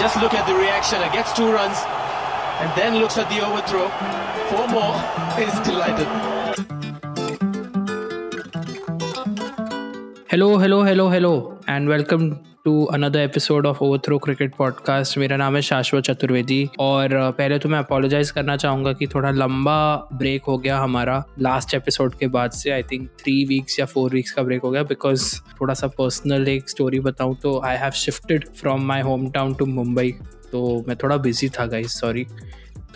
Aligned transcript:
Just 0.00 0.16
look 0.22 0.32
at 0.32 0.46
the 0.46 0.54
reaction. 0.54 1.02
It 1.02 1.12
gets 1.12 1.30
two 1.34 1.52
runs 1.52 1.76
and 2.60 2.72
then 2.74 2.96
looks 2.96 3.18
at 3.18 3.28
the 3.28 3.44
overthrow. 3.46 3.88
Four 4.48 4.66
more. 4.68 4.96
Is 5.44 5.52
delighted. 5.60 6.08
Hello, 10.30 10.56
hello, 10.56 10.84
hello, 10.84 11.10
hello, 11.10 11.58
and 11.68 11.86
welcome 11.86 12.40
to 12.64 12.84
another 12.84 13.20
episode 13.20 13.66
of 13.66 13.78
overthrow 13.98 14.18
cricket 14.18 14.54
podcast 14.54 15.18
मेरा 15.18 15.36
नाम 15.36 15.56
है 15.56 15.62
शाश्वत 15.62 16.04
चतुर्वेदी 16.04 16.68
और 16.80 17.08
पहले 17.30 17.58
तो 17.58 17.68
मैं 17.68 17.78
apologise 17.78 18.30
करना 18.30 18.56
चाहूँगा 18.56 18.92
कि 18.92 19.06
थोड़ा 19.06 19.30
लंबा 19.30 20.08
ब्रेक 20.12 20.42
हो 20.42 20.58
गया 20.58 20.78
हमारा 20.78 21.24
लास्ट 21.38 21.74
एपिसोड 21.74 22.14
के 22.14 22.26
बाद 22.26 22.50
से. 22.50 22.70
आई 22.70 22.82
थिंक 22.82 23.08
थ्री 23.08 23.44
वीक्स 23.44 23.80
या 23.80 23.86
फोर 23.86 24.10
वीक्स 24.10 24.32
का 24.32 24.42
ब्रेक 24.42 24.62
हो 24.62 24.70
गया 24.70 24.82
बिकॉज़ 24.82 25.40
थोड़ा 25.60 25.74
सा 25.74 25.86
पर्सनल 25.86 26.48
एक 26.48 26.70
स्टोरी 26.70 27.00
बताऊँ 27.00 27.36
तो 27.36 27.60
I 27.64 27.76
have 27.76 27.90
shifted 27.90 28.48
from 28.48 28.82
my 28.82 29.00
hometown 29.30 29.54
to 29.54 29.66
Mumbai 29.66 30.12
तो 30.52 30.84
मैं 30.88 30.96
थोड़ा 30.96 31.16
बिज़ी 31.16 31.48
था 31.48 31.66
guys 31.66 31.88
sorry 31.88 32.26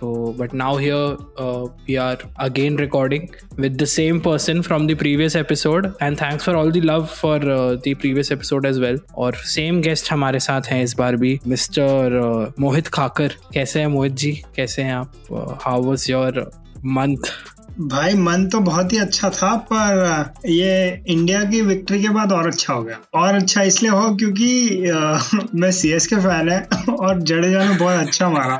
So, 0.03 0.33
but 0.37 0.53
now 0.53 0.77
here 0.77 1.17
uh, 1.37 1.67
we 1.85 1.97
are 1.97 2.17
again 2.39 2.77
recording 2.77 3.29
with 3.57 3.77
the 3.77 3.85
same 3.85 4.21
person 4.21 4.63
from 4.63 4.87
the 4.87 4.95
previous 4.95 5.35
episode. 5.35 5.93
And 5.99 6.17
thanks 6.17 6.45
for 6.45 6.55
all 6.55 6.71
the 6.71 6.81
love 6.81 7.11
for 7.11 7.35
uh, 7.35 7.75
the 7.75 7.95
previous 7.95 8.31
episode 8.31 8.65
as 8.65 8.79
well. 8.79 8.97
और 9.15 9.35
same 9.55 9.81
guest 9.81 10.11
हमारे 10.11 10.39
साथ 10.39 10.71
हैं 10.71 10.81
इस 10.83 10.95
बार 10.97 11.15
भी 11.15 11.39
mister 11.47 12.53
मोहित 12.59 12.87
खाकर 12.87 13.35
कैसे 13.53 13.79
हैं 13.79 13.87
मोहित 13.87 14.13
जी 14.23 14.31
कैसे 14.55 14.81
हैं 14.81 14.93
आप 14.93 15.59
हाउ 15.65 15.83
वाज 15.83 16.09
योर 16.09 16.49
मंथ 16.97 17.31
भाई 17.80 18.14
मन 18.14 18.46
तो 18.46 18.58
बहुत 18.60 18.92
ही 18.92 18.98
अच्छा 18.98 19.30
था 19.30 19.54
पर 19.56 20.32
ये 20.48 21.02
इंडिया 21.06 21.42
की 21.44 21.60
विक्ट्री 21.62 22.02
के 22.02 22.08
बाद 22.08 22.32
और 22.32 22.46
अच्छा 22.46 22.72
हो 22.74 22.82
गया। 22.82 22.98
और 23.14 23.34
अच्छा 23.34 23.62
इसलिए 23.62 23.90
हो 23.90 24.14
क्योंकि 24.16 24.88
आ, 24.90 25.18
मैं 25.54 25.70
सी 25.70 25.90
एस 25.92 26.06
के 26.06 26.16
फ़ैन 26.16 26.48
है 26.48 26.68
और 26.94 27.20
जडेजा 27.20 27.64
ने 27.64 27.78
बहुत 27.78 28.06
अच्छा 28.06 28.28
मारा। 28.28 28.56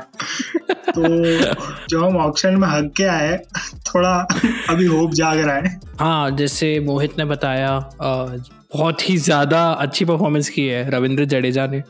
तो 0.67 1.01
जो 1.89 2.05
हम 2.05 2.17
ऑक्शन 2.17 2.55
में 2.55 2.67
हक 2.67 2.91
के 2.97 3.03
आए 3.03 3.37
थोड़ा 3.95 4.27
अभी 4.69 4.85
होप 4.85 5.13
जाग 5.13 5.39
रहा 5.39 5.55
है। 5.55 5.79
हाँ 5.99 6.31
जैसे 6.31 6.79
मोहित 6.79 7.17
ने 7.17 7.25
बताया 7.25 7.71
आ, 8.01 8.25
बहुत 8.75 9.09
ही 9.09 9.17
ज़्यादा 9.17 9.71
अच्छी 9.71 10.05
परफॉर्मेंस 10.05 10.49
की 10.49 10.65
है 10.67 10.89
रविंद्र 10.89 11.25
जडेजा 11.25 11.67
ने। 11.67 11.83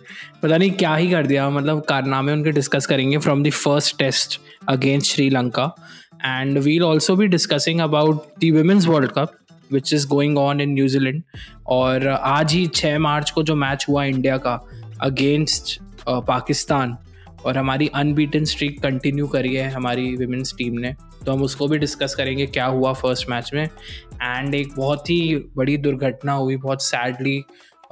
पता 0.44 0.58
नहीं 0.58 0.72
क्या 0.72 0.96
ही 0.96 1.10
कर 1.12 1.28
दिया 1.28 1.50
मतलब 1.50 1.82
कारनामे 1.90 2.34
उनके 2.34 2.52
डिस्कस 2.52 2.86
करेंगे 2.86 3.18
from 3.18 3.44
the 3.44 3.50
first 3.50 3.98
test 4.00 4.40
against 4.70 5.12
Sri Lanka 5.12 5.76
and 6.24 6.58
we'll 6.66 6.86
also 6.88 7.16
be 7.16 7.28
discussing 7.28 7.82
about 7.82 8.40
the 8.40 8.52
women's 8.52 8.88
world 8.88 9.14
cup 9.18 9.34
which 9.72 9.94
is 9.94 10.08
going 10.08 10.38
on 10.38 10.62
in 10.62 10.74
New Zealand 10.74 11.22
और 11.68 12.08
आज 12.08 12.54
ही 12.54 12.66
छः 12.68 12.98
मार्च 13.00 13.32
को 13.32 13.44
जो 13.44 13.56
मैच 13.56 13.86
हुआ 13.90 14.04
इंडिया 14.06 14.38
का 14.38 14.54
अगेंस्ट 15.02 15.78
पाकिस्तान, 16.08 16.96
और 17.46 17.58
हमारी 17.58 17.88
अनबीटन 17.96 18.44
स्ट्रीक 18.44 18.82
कंटिन्यू 18.82 19.28
करी 19.28 19.54
है 19.56 19.70
हमारी 19.72 20.16
विमेंस 20.16 20.54
टीम 20.58 20.80
ने। 20.80 20.94
तो 21.26 21.32
हम 21.32 21.42
उसको 21.44 21.68
भी 21.68 21.78
डिस्कस 21.78 22.16
करेंगे 22.16 22.46
क्या 22.46 22.66
हुआ 22.66 22.94
फ़र्स्ट 22.94 23.30
मैच 23.30 23.52
में। 23.54 23.64
एंड 23.64 24.56
एक 24.56 24.74
बहुत 24.78 25.10
ही 25.10 25.36
बड़ी 25.58 25.78
दुर्घटना 25.78 26.34
हुई, 26.34 26.56
बहुत 26.58 26.84
सैडली 26.84 27.44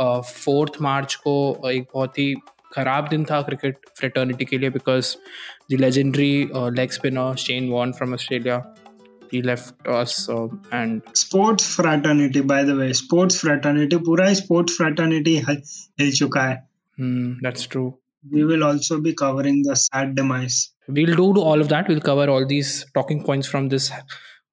फोर्थ 0.02 0.81
मार्च 0.81 1.15
को 1.15 1.69
एक 1.71 1.87
बहुत 1.93 2.19
ही 2.19 2.33
ख़राब 2.73 3.07
दिन 3.09 3.25
था 3.31 3.41
क्रिकेट 3.49 3.77
फ्रेटर्निटी 3.99 4.45
के 4.45 4.57
लिए 4.57 4.69
because 4.77 5.16
the 5.71 5.79
legendary 5.79 6.33
leg 6.80 6.91
spinner 6.91 7.35
Shane 7.45 7.69
Warne 7.69 7.91
from 7.99 8.13
Australia 8.13 8.63
he 9.33 9.41
left 9.41 9.88
us 9.88 10.30
uh, 10.30 10.47
and 10.80 11.02
sports 11.19 11.67
fraternity 11.75 12.41
by 12.41 12.63
the 12.63 12.75
way 12.80 12.89
sports 12.99 13.39
fraternity 13.43 13.97
पूरा 14.09 14.27
sports 14.39 14.75
fraternity 14.80 15.33
हिल 15.47 16.11
चुका 16.19 16.43
है 16.49 16.57
hmm, 16.97 17.31
that's 17.45 17.65
true 17.73 17.88
we 18.23 18.43
will 18.49 18.65
also 18.67 18.99
be 19.08 19.13
covering 19.21 19.61
the 19.69 19.77
sad 19.83 20.13
demise 20.19 20.59
we'll 20.97 21.15
do 21.21 21.45
all 21.52 21.65
of 21.65 21.71
that 21.73 21.89
we'll 21.91 22.05
cover 22.09 22.27
all 22.35 22.45
these 22.52 22.73
talking 22.99 23.23
points 23.30 23.49
from 23.53 23.69
this 23.73 23.89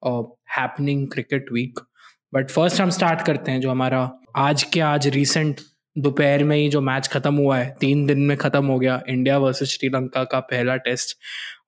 uh, 0.03 0.23
happening 0.59 1.07
cricket 1.17 1.53
week 1.59 1.85
but 2.33 2.57
first 2.57 2.81
हम 2.81 2.97
start 3.01 3.27
करते 3.27 3.53
हैं 3.53 3.61
जो 3.61 3.71
हमारा 3.71 4.03
आज 4.49 4.63
के 4.75 4.81
आज 4.89 5.09
recent 5.19 5.63
दोपहर 5.99 6.45
में 6.45 6.57
ही 6.57 6.69
जो 6.69 6.81
मैच 6.81 7.09
खत्म 7.09 7.35
हुआ 7.35 7.59
है, 7.59 7.75
तीन 7.81 8.07
दिन 8.07 8.21
में 8.21 8.37
खत्म 8.37 8.67
हो 8.67 8.79
गया, 8.79 9.01
इंडिया 9.09 9.39
वर्सेस 9.39 9.69
श्रीलंका 9.69 10.25
का 10.25 10.41
पहला 10.41 10.77
टेस्ट। 10.77 11.17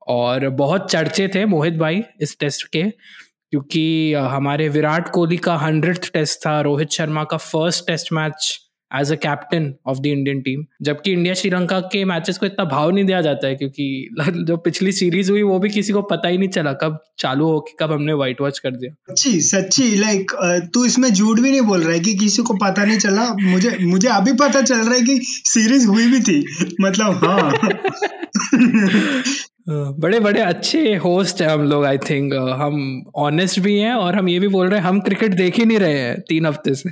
और 0.08 0.48
बहुत 0.48 0.90
चर्चे 0.90 1.28
थे 1.28 1.44
मोहित 1.44 1.74
भाई 1.74 2.02
इस 2.20 2.38
टेस्ट 2.38 2.66
के, 2.66 2.82
क्योंकि 2.82 4.12
हमारे 4.14 4.68
विराट 4.68 5.08
कोहली 5.08 5.36
का 5.36 5.56
हंड्रेड 5.56 5.98
टेस्ट 6.12 6.46
था, 6.46 6.60
रोहित 6.60 6.90
शर्मा 6.90 7.24
का 7.24 7.36
first 7.36 7.86
test 7.86 8.12
match 8.12 8.58
as 9.00 9.12
a 9.12 9.14
captain 9.14 9.74
of 9.86 9.98
the 9.98 10.06
Indian 10.06 10.40
team 10.40 10.64
जबकि 10.82 11.12
इंडिया 11.12 11.34
श्रीलंका 11.34 11.80
के 11.80 12.04
मैचेस 12.04 12.38
को 12.38 12.46
इतना 12.46 12.64
भाव 12.64 12.90
नहीं 12.90 13.04
दिया 13.04 13.20
जाता 13.20 13.46
है 13.46 13.54
क्योंकि 13.54 14.08
जो 14.44 14.56
पिछली 14.56 14.92
सीरीज़ 14.92 15.30
हुई 15.30 15.42
वो 15.42 15.58
भी 15.58 15.68
किसी 15.68 15.92
को 15.92 16.02
पता 16.02 16.28
ही 16.28 16.38
नहीं 16.38 16.48
चला 16.48 16.72
कब 16.72 17.04
चालू 17.18 17.44
हो 17.44 17.60
कि 17.60 17.76
कब 17.80 17.92
हमने 17.92 18.12
व्हाइट 18.12 18.40
वॉच 18.40 18.58
कर 18.58 18.70
दिया। 18.70 18.94
सच्ची 19.10 19.40
सच्ची 19.40 19.96
लाइक 19.96 20.32
तू 20.74 20.84
इसमें 20.84 21.10
झूठ 21.10 21.40
भी 21.40 21.50
नहीं 21.50 21.60
बोल 21.60 21.82
रहा 21.82 21.92
है 21.92 22.00
कि 22.00 22.14
किसी 22.14 22.42
को 22.42 22.54
पता 22.54 22.84
नहीं 22.84 22.98
चला? 22.98 23.36
मुझे 23.42 23.76
मुझे 23.80 24.08
अभी 24.08 24.32
पता 24.32 24.62
चल 24.62 24.74
रहा 24.74 24.94
है 24.94 25.00
कि 25.00 25.20
सीरीज़ 25.24 25.86
हुई 25.86 26.06
भी 26.06 26.20
थी 26.20 26.44
मतलब 26.80 27.24
हाँ। 27.24 27.52
बड़े 29.68 30.20
बड़े 30.20 30.40
अच्छे 30.40 30.96
होस्ट 30.96 31.42
हैं 31.42 31.48
हम 31.48 31.62
लोग 31.62 31.84
आई 31.84 31.98
थिंक 31.98 32.34
हम 32.34 33.04
ऑनेस्ट 33.16 33.60
भी 33.60 33.78
हैं 33.78 33.92
और 33.92 34.16
हम 34.16 34.28
ये 34.28 34.38
भी 34.38 34.48
बोल 34.48 34.68
रहे 34.68 34.80
हैं 34.80 34.86
हम 34.86 35.00
क्रिकेट 35.00 35.34
देख 35.34 35.58
ही 35.58 35.64
नहीं 35.64 35.78
रहे 35.78 35.98
हैं 35.98 36.20
तीन 36.20 36.46
हफ़्ते 36.46 36.74
से। 36.74 36.90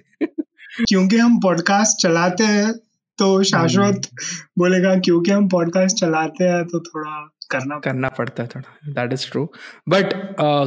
क्योंकि 0.88 1.18
हम 1.18 1.38
पॉडकास्ट 1.40 2.02
चलाते 2.02 2.44
हैं 2.44 2.72
तो 3.18 3.42
शाश्वत 3.42 4.08
बोलेगा 4.58 4.94
क्योंकि 4.98 5.30
हम 5.30 5.48
पॉडकास्ट 5.48 5.96
चलाते 5.96 6.44
हैं 6.44 6.64
तो 6.64 6.80
थोड़ा 6.80 7.20
करना 7.50 7.78
करना 7.78 8.08
पड़ता 8.08 8.42
है 8.42 8.48
थोड़ा। 8.48 8.92
दैट 8.92 9.12
इज़ 9.12 9.30
ट्रू 9.30 9.44
बट 9.88 10.12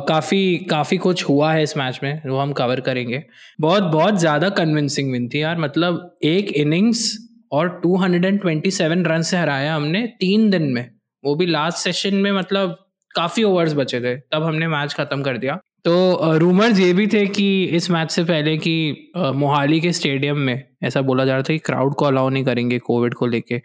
काफ़ी 0.07 0.57
काफ़ी 0.69 0.97
कुछ 0.97 1.23
हुआ 1.29 1.51
है 1.53 1.63
इस 1.63 1.75
मैच 1.77 1.99
में 2.03 2.21
वो 2.27 2.37
हम 2.39 2.51
कवर 2.53 2.79
करेंगे। 2.79 3.23
बहुत 3.61 3.83
बहुत 3.83 4.19
ज़्यादा 4.19 4.49
कन्विंसिंग 4.49 5.11
विन 5.11 5.27
थी 5.29 5.41
यार। 5.41 5.59
मतलब 5.59 6.15
एक 6.23 6.51
इनिंग्स 6.55 7.05
और 7.51 7.81
227 7.85 9.05
रन 9.07 9.21
से 9.21 9.37
हराया 9.37 9.75
हमने 9.75 10.05
तीन 10.19 10.49
दिन 10.49 10.63
में। 10.73 10.89
वो 11.23 11.35
भी 11.35 11.45
लास्ट 11.45 11.77
सेशन 11.77 12.15
में 12.15 12.31
मतलब 12.31 12.77
काफ़ी 13.15 13.43
ओवर्स 13.43 13.73
बचे 13.73 13.99
थे। 14.01 14.15
तब 14.17 14.43
हमने 14.43 14.67
मैच 14.67 14.93
खत्म 14.93 15.21
कर 15.23 15.37
दिया। 15.37 15.59
तो 15.85 16.37
रूमर्स 16.39 16.79
ये 16.79 16.93
भी 16.93 17.05
थे 17.07 17.25
कि 17.27 17.63
इस 17.77 17.89
मैच 17.91 18.11
से 18.11 18.23
पहले 18.23 18.55
कि 18.57 19.11
मोहाली 19.35 19.79
के 19.81 19.91
स्टेडियम 19.93 20.37
में, 20.37 20.63
ऐसा 20.83 21.01
बोला 21.01 21.25
जा 21.25 21.33
रहा 21.33 21.41
था 21.41 21.53
कि 21.53 21.57
क्राउड 21.59 21.95
को 21.95 22.05
अलाउ 22.05 22.29
नहीं 22.29 22.43
करेंगे 22.45 22.77
कोविड 22.79 23.13
को 23.13 23.27
लेके। 23.27 23.61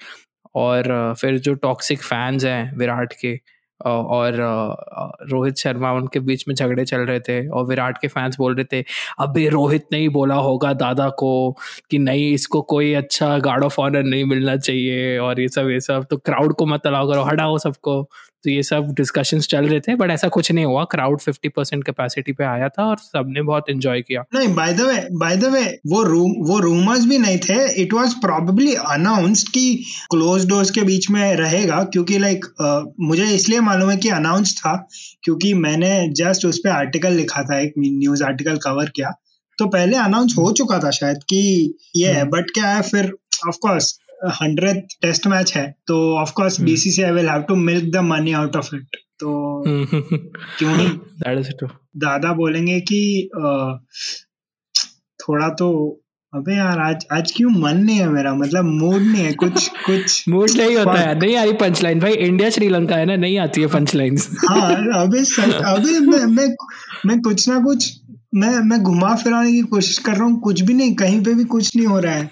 और 0.55 1.15
फिर 1.21 1.39
जो 1.39 1.55
टॉक्सिक 1.55 2.03
फैंस 2.03 2.45
हैं 2.45 2.77
विराट 2.79 3.13
के 3.21 3.35
और 3.81 4.37
रोहित 5.31 5.57
शर्मा 5.57 5.93
उनके 5.93 6.21
बीच 6.21 6.45
में 6.49 6.55
झगड़े 6.55 6.85
चल 6.85 7.01
रहे 7.01 7.21
थे 7.21 7.47
और 7.49 7.67
विराट 7.67 7.99
के 7.99 8.09
फैंस 8.09 8.37
बोल 8.39 8.55
रहे 8.55 8.65
थे 8.73 8.85
अभी 9.21 9.49
रोहित 9.49 9.87
ने 9.93 9.99
ही 9.99 10.09
बोला 10.09 10.35
होगा 10.37 10.73
दादा 10.75 11.09
को 11.19 11.57
कि 11.91 11.99
नहीं, 11.99 12.33
इसको 12.35 12.63
कोई 12.65 12.93
अच्छा 12.95 13.39
गार्ड 13.39 13.65
ऑफ़ 13.65 13.81
ऑनर 13.81 14.03
नहीं 14.05 14.25
मिलना 14.25 14.57
चाहिए 14.57 15.19
और 15.19 15.41
ये 15.41 15.49
सब 15.49 15.71
ये 15.71 15.81
सब। 15.81 16.07
तो 16.11 16.17
क्राउड 16.17 16.55
को 16.55 16.67
मत 16.67 16.87
अलाउ 16.87 17.11
करो, 17.13 17.23
हटाओ 17.23 17.59
सबको। 17.59 18.03
तो 18.45 18.51
ये 18.51 18.63
सब 18.63 18.93
डिस्कशंस 18.93 19.47
चल 19.47 19.69
रहे 19.69 19.81
थे 19.81 19.95
बट 19.95 20.11
ऐसा 20.11 20.29
कुछ 20.29 20.53
नहीं 20.53 20.65
हुआ। 20.65 20.85
क्राउड 20.85 21.21
50 21.21 21.49
परसेंट 21.57 21.85
कैपेसिटी 21.85 22.33
पे 22.33 22.45
आया 22.45 22.69
था 22.69 22.85
और 22.85 22.97
सबने 22.97 23.43
बहुत 23.43 23.65
एंजॉय 23.71 24.01
किया। 24.01 24.25
नहीं 24.35 24.55
by 24.55 24.73
the 24.73 24.81
way 24.81 25.09
by 25.13 25.37
the 25.37 25.45
way 25.45 25.81
वो 25.87 26.03
रूम 26.03 26.31
वो 26.39 26.59
रूमर्स 26.59 27.05
भी 27.05 27.19
नहीं 27.19 27.39
थे। 27.39 27.83
इट 27.83 27.93
वाज 27.93 28.15
प्रोबेबली 28.15 28.75
अनाउंस्ड 28.75 29.49
कि 29.49 29.85
क्लोज 30.11 30.47
डोर्स 30.47 30.71
के 30.71 30.81
बीच 30.81 31.11
में 31.11 31.37
रहेगा 31.37 31.85
क्योंकि 31.85 32.19
लाइक 32.19 32.45
like, 32.45 32.67
uh, 32.67 32.93
मुझे 33.01 33.25
इसलिए 33.25 33.61
मालूम 33.61 33.91
है 33.91 33.97
कि 33.97 34.09
अनाउंस 34.09 34.59
था 34.59 34.89
क्योंकि 35.23 35.55
मैंने 35.55 36.09
जस्ट 36.09 36.45
उस 36.45 36.59
पर 36.59 36.71
आर्टिकल 36.71 37.13
लिखा 37.13 37.43
था 37.43 37.61
एक 37.61 37.75
न्यूज़ 37.79 38.25
आर्टिकल 38.25 38.57
कवर 38.57 38.85
किया। 38.85 39.11
तो 39.59 39.67
पहले 39.67 39.97
अनाउंस 39.97 40.35
हो 40.39 40.53
चुका 40.53 40.79
था 40.79 40.91
शायद 40.91 41.17
कि 41.17 41.75
ये 41.97 42.09
है 42.09 42.25
बट 42.25 42.51
क्या 42.51 42.67
है 42.67 42.83
फिर 42.83 43.05
of 43.49 43.57
course 43.63 43.99
hundred 44.27 44.83
test 45.03 45.27
match 45.27 45.55
है 45.57 45.75
तो 45.87 46.17
of 46.19 46.33
course 46.33 46.61
BCCI 46.61 47.11
will 47.11 47.29
have 47.29 47.43
to 47.43 47.57
milk 47.57 47.93
the 47.95 47.97
money 47.97 48.33
out 48.33 48.57
of 48.57 48.75
it 48.75 48.97
तो 49.21 49.65
क्यों 49.67 50.77
नहीं? 50.77 50.89
दादा 51.97 52.33
बोलेंगे 52.33 52.81
कि 52.81 53.31
थोड़ा 55.19 55.49
तो 55.49 55.69
अबे 56.35 56.57
यार 56.57 56.79
आज 56.79 57.07
आज 57.13 57.33
क्यों 57.37 57.51
मन 57.51 57.77
नहीं 57.77 57.99
है 57.99 58.09
मेरा? 58.09 58.35
मतलब 58.35 58.65
मूड 58.65 59.03
नहीं 59.03 59.25
है 59.25 59.33
कुछ 59.33 59.69
कुछ 59.87 60.29
मूड 60.29 60.51
नहीं 60.51 60.77
होता 60.77 60.99
है। 61.01 61.19
नहीं 61.19 61.37
आ 61.37 61.43
रही 61.43 61.53
पंच 61.53 61.83
लाइन 61.83 62.01
भाई 62.01 62.13
इंडिया 62.13 62.51
श्रीलंका 62.51 62.97
है 62.97 63.07
ना? 63.07 63.17
नहीं 63.17 63.39
आती 63.39 63.61
है 63.61 63.67
पंच 63.67 63.95
लाइंस 63.95 64.29
हाँ 64.49 64.75
अबे 65.03 65.19
अबे 65.19 65.99
मैं 65.99 66.25
मैं 66.27 66.49
मैं 67.07 67.21
कुछ 67.21 67.49
ना 67.49 67.61
कुछ 67.61 68.01
मैं 68.35 68.59
मैं 68.61 68.83
घुमा 68.83 69.15
फिराने 69.17 69.53
की 69.53 69.61
कोशिश 69.61 69.99
कर 69.99 70.13
रहा 70.13 70.25
हूँ। 70.25 70.41
कुछ 70.41 70.61
भी 70.61 70.75
नहीं 70.75 70.95
कहीं 70.95 71.25
पे 71.25 71.35
भी 71.35 71.45
कुछ 71.45 71.77
नहीं 71.77 71.87
हो 71.87 71.99
रहा 71.99 72.15
है। 72.15 72.31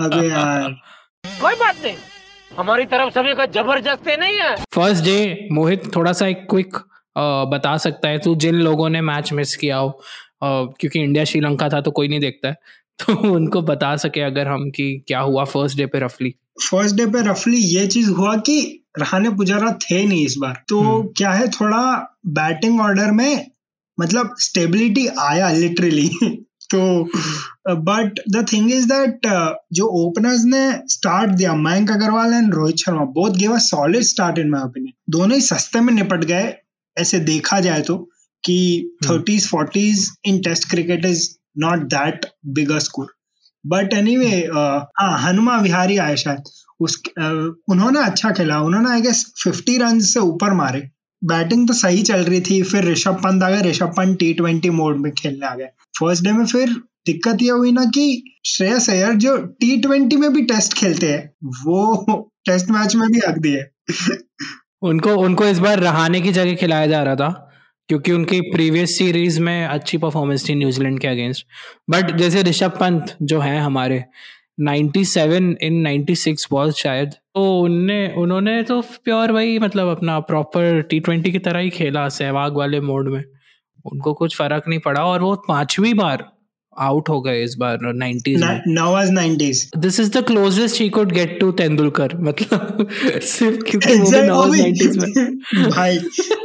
अबे 0.00 0.28
यार। 0.28 0.76
कोई 1.40 1.54
बात 1.54 1.76
नहीं 1.84 1.96
हमारी 2.58 2.84
तरफ़ 2.84 3.10
से 3.14 3.34
का 3.34 3.46
ज़बरदस्त 3.46 4.08
नहीं 4.08 4.38
है। 4.38 4.54
फ़र्स्ट 4.74 5.04
डे 5.04 5.48
मोहित 5.52 5.82
थोड़ा 5.96 6.12
सा 6.12 6.26
एक 6.26 6.46
क्विक 6.50 6.76
बता 7.52 7.76
सकता 7.76 8.08
है 8.08 8.18
तू 8.18 8.34
जिन 8.34 8.54
लोगों 8.54 8.88
ने 8.88 9.00
मैच 9.00 9.32
मिस 9.32 9.56
किया 9.56 9.76
हो। 9.76 10.00
क्योंकि 10.44 11.00
इंडिया 11.00 11.24
श्रीलंका 11.24 11.68
था 11.68 11.80
तो 11.80 11.90
कोई 11.90 12.08
नहीं 12.08 12.20
देखता 12.20 12.48
है। 12.48 12.54
तो 13.06 13.14
उनको 13.30 13.62
बता 13.62 13.96
सके 13.96 14.20
अगर 14.20 14.48
हम 14.48 14.70
कि 14.70 15.04
क्या 15.08 15.20
हुआ 15.20 15.44
फ़र्स्ट 15.44 15.76
डे 15.76 15.86
पे 15.86 15.98
रफली 15.98 16.34
फ़र्स्ट 16.70 16.96
डे 16.96 17.06
पे 17.06 17.22
रफली 17.30 17.58
ये 17.58 17.86
चीज़ 17.86 18.10
हुआ 18.10 18.36
कि 18.36 18.84
रहाने 18.98 19.30
पुजारा 19.30 19.72
थे 19.72 20.04
नहीं 20.04 20.24
इस 20.26 20.36
बार। 20.38 20.62
तो 20.68 20.80
हम्म। 20.80 21.08
क्या 21.16 21.30
है 21.30 21.48
थोड़ा 21.48 21.82
बैटिंग 22.26 22.80
ऑर्डर 22.80 23.10
में 23.10 23.46
मतलब 24.00 24.34
स्टेबिलिटी 24.38 25.06
आया 25.06 25.50
लिटरली 25.50 26.10
तो 26.74 27.78
but 27.88 28.20
the 28.30 28.44
thing 28.52 28.70
is 28.72 28.86
that 28.88 29.26
जो 29.72 29.86
ओपनर्स 29.98 30.44
ने 30.44 30.62
स्टार्ट 30.88 31.30
दिया 31.30 31.54
Mayank 31.56 31.90
Agarwal 31.90 32.34
and 32.34 32.54
Rohit 32.54 32.76
Sharma 32.76 33.04
both 33.18 33.36
gave 33.38 33.54
a 33.54 33.58
solid 33.62 34.02
start 34.02 34.38
in 34.38 34.50
my 34.50 34.62
opinion 34.62 34.92
दोनों 35.10 35.36
ही 35.36 35.42
सस्ते 35.42 35.80
में 35.80 35.92
निपट 35.94 36.24
गए 36.24 36.54
ऐसे 36.96 37.18
देखा 37.30 37.60
जाए 37.60 37.80
तो 37.82 37.96
कि। 38.44 38.58
Thirties 39.04 39.48
forties 39.48 40.10
in 40.24 40.38
test 40.42 40.68
cricket 40.70 41.04
is 41.04 41.28
not 41.58 41.82
that 41.94 42.26
big 42.58 42.70
a 42.70 42.78
score 42.78 43.14
but 43.64 43.94
anyway 43.94 44.28
हाँ 44.54 45.18
हनुमा 45.22 45.56
विहारी 45.58 45.96
आए 45.98 46.16
शायद। 46.16 46.42
उस 46.80 46.96
uh, 47.08 47.52
उन्होंने 47.68 48.00
अच्छा 48.00 48.30
खेला 48.32 48.60
उन्होंने 48.62 48.90
आई 48.90 49.00
गेस 49.00 49.24
फिफ्टी 49.42 49.76
रन 49.78 50.00
से 50.00 50.20
ऊपर 50.20 50.52
मारे। 50.54 50.80
बैटिंग 51.26 51.66
तो 51.68 51.74
सही 51.74 52.02
चल 52.02 52.24
रही 52.24 52.40
थी, 52.40 52.62
फिर 52.62 52.84
ऋषभ 52.84 53.20
पंत 53.24 53.42
आ 53.42 53.50
गए, 53.50 53.62
Rishabh 53.62 53.92
Pant 53.96 54.18
T 54.18 54.32
twenty 54.34 54.70
mode 54.72 54.96
में 54.96 55.10
खेलने 55.12 55.46
आ 55.46 55.54
गए। 55.54 55.68
फ़र्स्ट 56.00 56.24
डे 56.24 56.32
में 56.32 56.44
फिर 56.46 56.74
दिक्कत 57.06 57.42
ये 57.42 57.50
हुई 57.50 57.72
ना 57.72 57.84
कि 57.94 58.22
श्रेयस 58.46 58.88
अय्यर 58.90 59.12
जो 59.16 59.36
टी 59.36 59.76
ट्वेंटी 59.80 60.16
में 60.16 60.32
भी 60.32 60.42
टेस्ट 60.44 60.74
खेलते 60.74 61.12
हैं, 61.12 61.30
वो 61.64 62.30
टेस्ट 62.46 62.70
मैच 62.70 62.94
में 62.96 63.08
भी 63.10 63.20
हक 63.28 63.38
दिए। 63.38 63.64
उनको 64.82 65.16
उनको 65.16 65.44
इस 65.46 65.58
बार 65.58 65.80
रहाने 65.80 66.20
की 66.20 66.32
जगह 66.32 66.54
खिलाया 66.54 66.86
जा 66.86 67.02
रहा 67.02 67.14
था, 67.16 67.28
क्योंकि 67.88 68.12
उनकी 68.12 68.40
प्रीवियस 68.52 68.96
सीरीज़ 68.98 69.40
में 69.40 69.66
अच्छी 69.66 69.98
परफॉर्मेंस 69.98 70.48
थी 70.48 70.54
न्यूजीलैंड 70.54 70.98
के 71.00 71.08
अगेंस्ट 71.08 71.46
बट 71.90 72.16
जैसे 72.16 72.42
ऋषभ 72.42 72.76
पंत 72.80 73.16
जो 73.22 73.40
है 73.40 73.58
हमारे 73.60 74.02
97 74.60 75.56
इन 75.62 75.72
96 75.72 76.46
बॉल 76.50 76.72
शायद। 76.72 77.10
तो 77.10 77.60
उनने 77.60 78.14
उन्होंने 78.18 78.62
तो 78.62 78.80
प्योर 78.80 79.32
वही 79.32 79.58
मतलब 79.58 79.88
अपना 79.88 80.20
प्रॉपर 80.20 80.82
टी 80.82 81.00
ट्वेंटी 81.00 81.32
की 81.32 81.38
तरह 81.38 81.58
ही 81.58 81.70
खेला 81.70 82.08
सहवाग 82.08 82.56
वाले 82.56 82.80
मोड 82.80 83.08
में। 83.08 83.24
उनको 83.92 84.14
कुछ 84.14 84.36
फ़र्क 84.36 84.62
नहीं 84.68 84.80
पड़ा 84.80 85.04
और 85.04 85.22
वो 85.22 85.34
पांचवी 85.48 85.94
बार 85.94 86.32
आउट 86.78 87.08
हो 87.08 87.20
गए 87.20 87.44
इस 87.44 87.54
बार 87.54 87.78
90s 87.78 88.40
में। 88.44 88.62
नवाज़ 88.68 89.12
nineties. 89.12 89.70
This 89.76 90.00
is 90.00 90.18
the 90.18 90.24
closest 90.24 90.80
he 90.80 90.88
could 90.88 91.12
get 91.12 91.40
to 91.40 91.52
Tendulkar 91.52 92.08
मतलब 92.16 92.88
सिर्फ़ 93.22 93.60
क्योंकि 93.60 93.94
वो 94.30 94.44
भी 94.44 94.62
90s 94.62 94.96
में। 94.96 95.38
भाई 95.70 95.98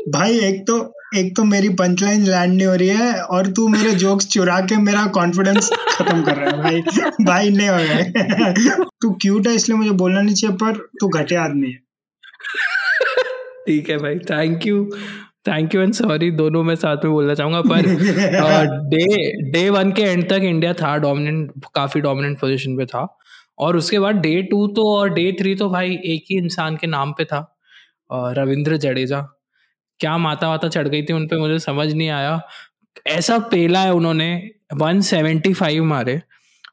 भाई 0.09 0.39
एक 0.39 0.61
तो 0.61 1.00
एक 1.11 1.35
तो 1.37 1.43
मेरी 1.43 1.69
पंचलाइन 1.75 2.21
लैंड 2.23 2.53
नहीं 2.53 2.65
हो 2.67 2.73
रही 2.75 2.89
है 2.89 3.13
और 3.35 3.47
तू 3.51 3.67
मेरे 3.67 3.91
जोक्स 4.01 4.27
चुरा 4.33 4.59
के 4.65 4.75
मेरा 4.81 5.05
कॉन्फिडेंस 5.15 5.69
खत्म 5.89 6.21
कर 6.23 6.37
रहा 6.37 6.49
है 6.49 6.61
भाई। 6.61 6.81
भाई 7.25 7.49
नहीं 7.49 7.69
हो 7.69 7.77
गए 7.77 8.85
तू 9.01 9.09
क्यूट 9.21 9.47
है 9.47 9.55
इसलिए 9.55 9.77
मुझे 9.77 9.91
बोलना 10.01 10.21
नहीं 10.21 10.35
चाहिए 10.35 10.55
पर 10.57 10.77
तू 11.01 11.07
घटे 11.09 11.35
आदमी 11.37 11.71
है। 11.71 11.77
ठीक 13.67 13.89
है 13.89 13.97
भाई 13.97 14.19
thank 14.29 14.67
you 14.67 14.85
thank 15.47 15.75
you 15.75 15.81
and 15.81 15.93
sorry 15.93 16.31
दोनों 16.31 16.63
मैं 16.63 16.75
साथ 16.75 17.03
में 17.03 17.11
बोलना 17.13 17.33
चाहूँगा 17.33 17.61
पर 17.61 17.87
डे 18.89 19.05
डे 19.51 19.69
वन 19.69 19.91
के 19.91 20.01
एंड 20.03 20.27
तक 20.29 20.41
इंडिया 20.43 20.73
था 20.73 20.95
डोमिनेंट 20.99 21.65
काफ़ी 21.75 22.01
डोमिनेंट 22.01 22.39
पोजीशन 22.39 22.77
पे 22.77 22.85
था। 22.85 23.05
और 23.59 23.77
उसके 23.77 23.99
बाद 23.99 24.15
डे 24.17 24.41
टू 24.43 24.65
तो 24.75 24.87
और 24.95 25.09
डे 25.13 25.31
थ्री 25.39 25.55
तो 25.55 25.69
भाई 25.69 25.99
एक 26.05 26.25
ही 26.31 26.37
इंसान 26.37 26.75
के 26.75 26.87
नाम 26.87 27.11
पे 27.17 27.25
था 27.25 27.45
रविंद्र 28.37 28.77
जडेजा। 28.79 29.19
क्या 30.01 30.17
माता 30.17 30.49
वाता 30.49 30.67
चढ़ 30.67 30.87
गई 30.87 31.03
थी 31.03 31.13
उन 31.13 31.27
पे 31.27 31.37
मुझे 31.37 31.59
समझ 31.59 31.93
नहीं 31.93 32.09
आया। 32.09 32.41
ऐसा 33.07 33.37
पेला 33.51 33.79
है 33.79 33.93
उन्होंने 33.93 34.49
175 34.75 35.81
मारे 35.83 36.21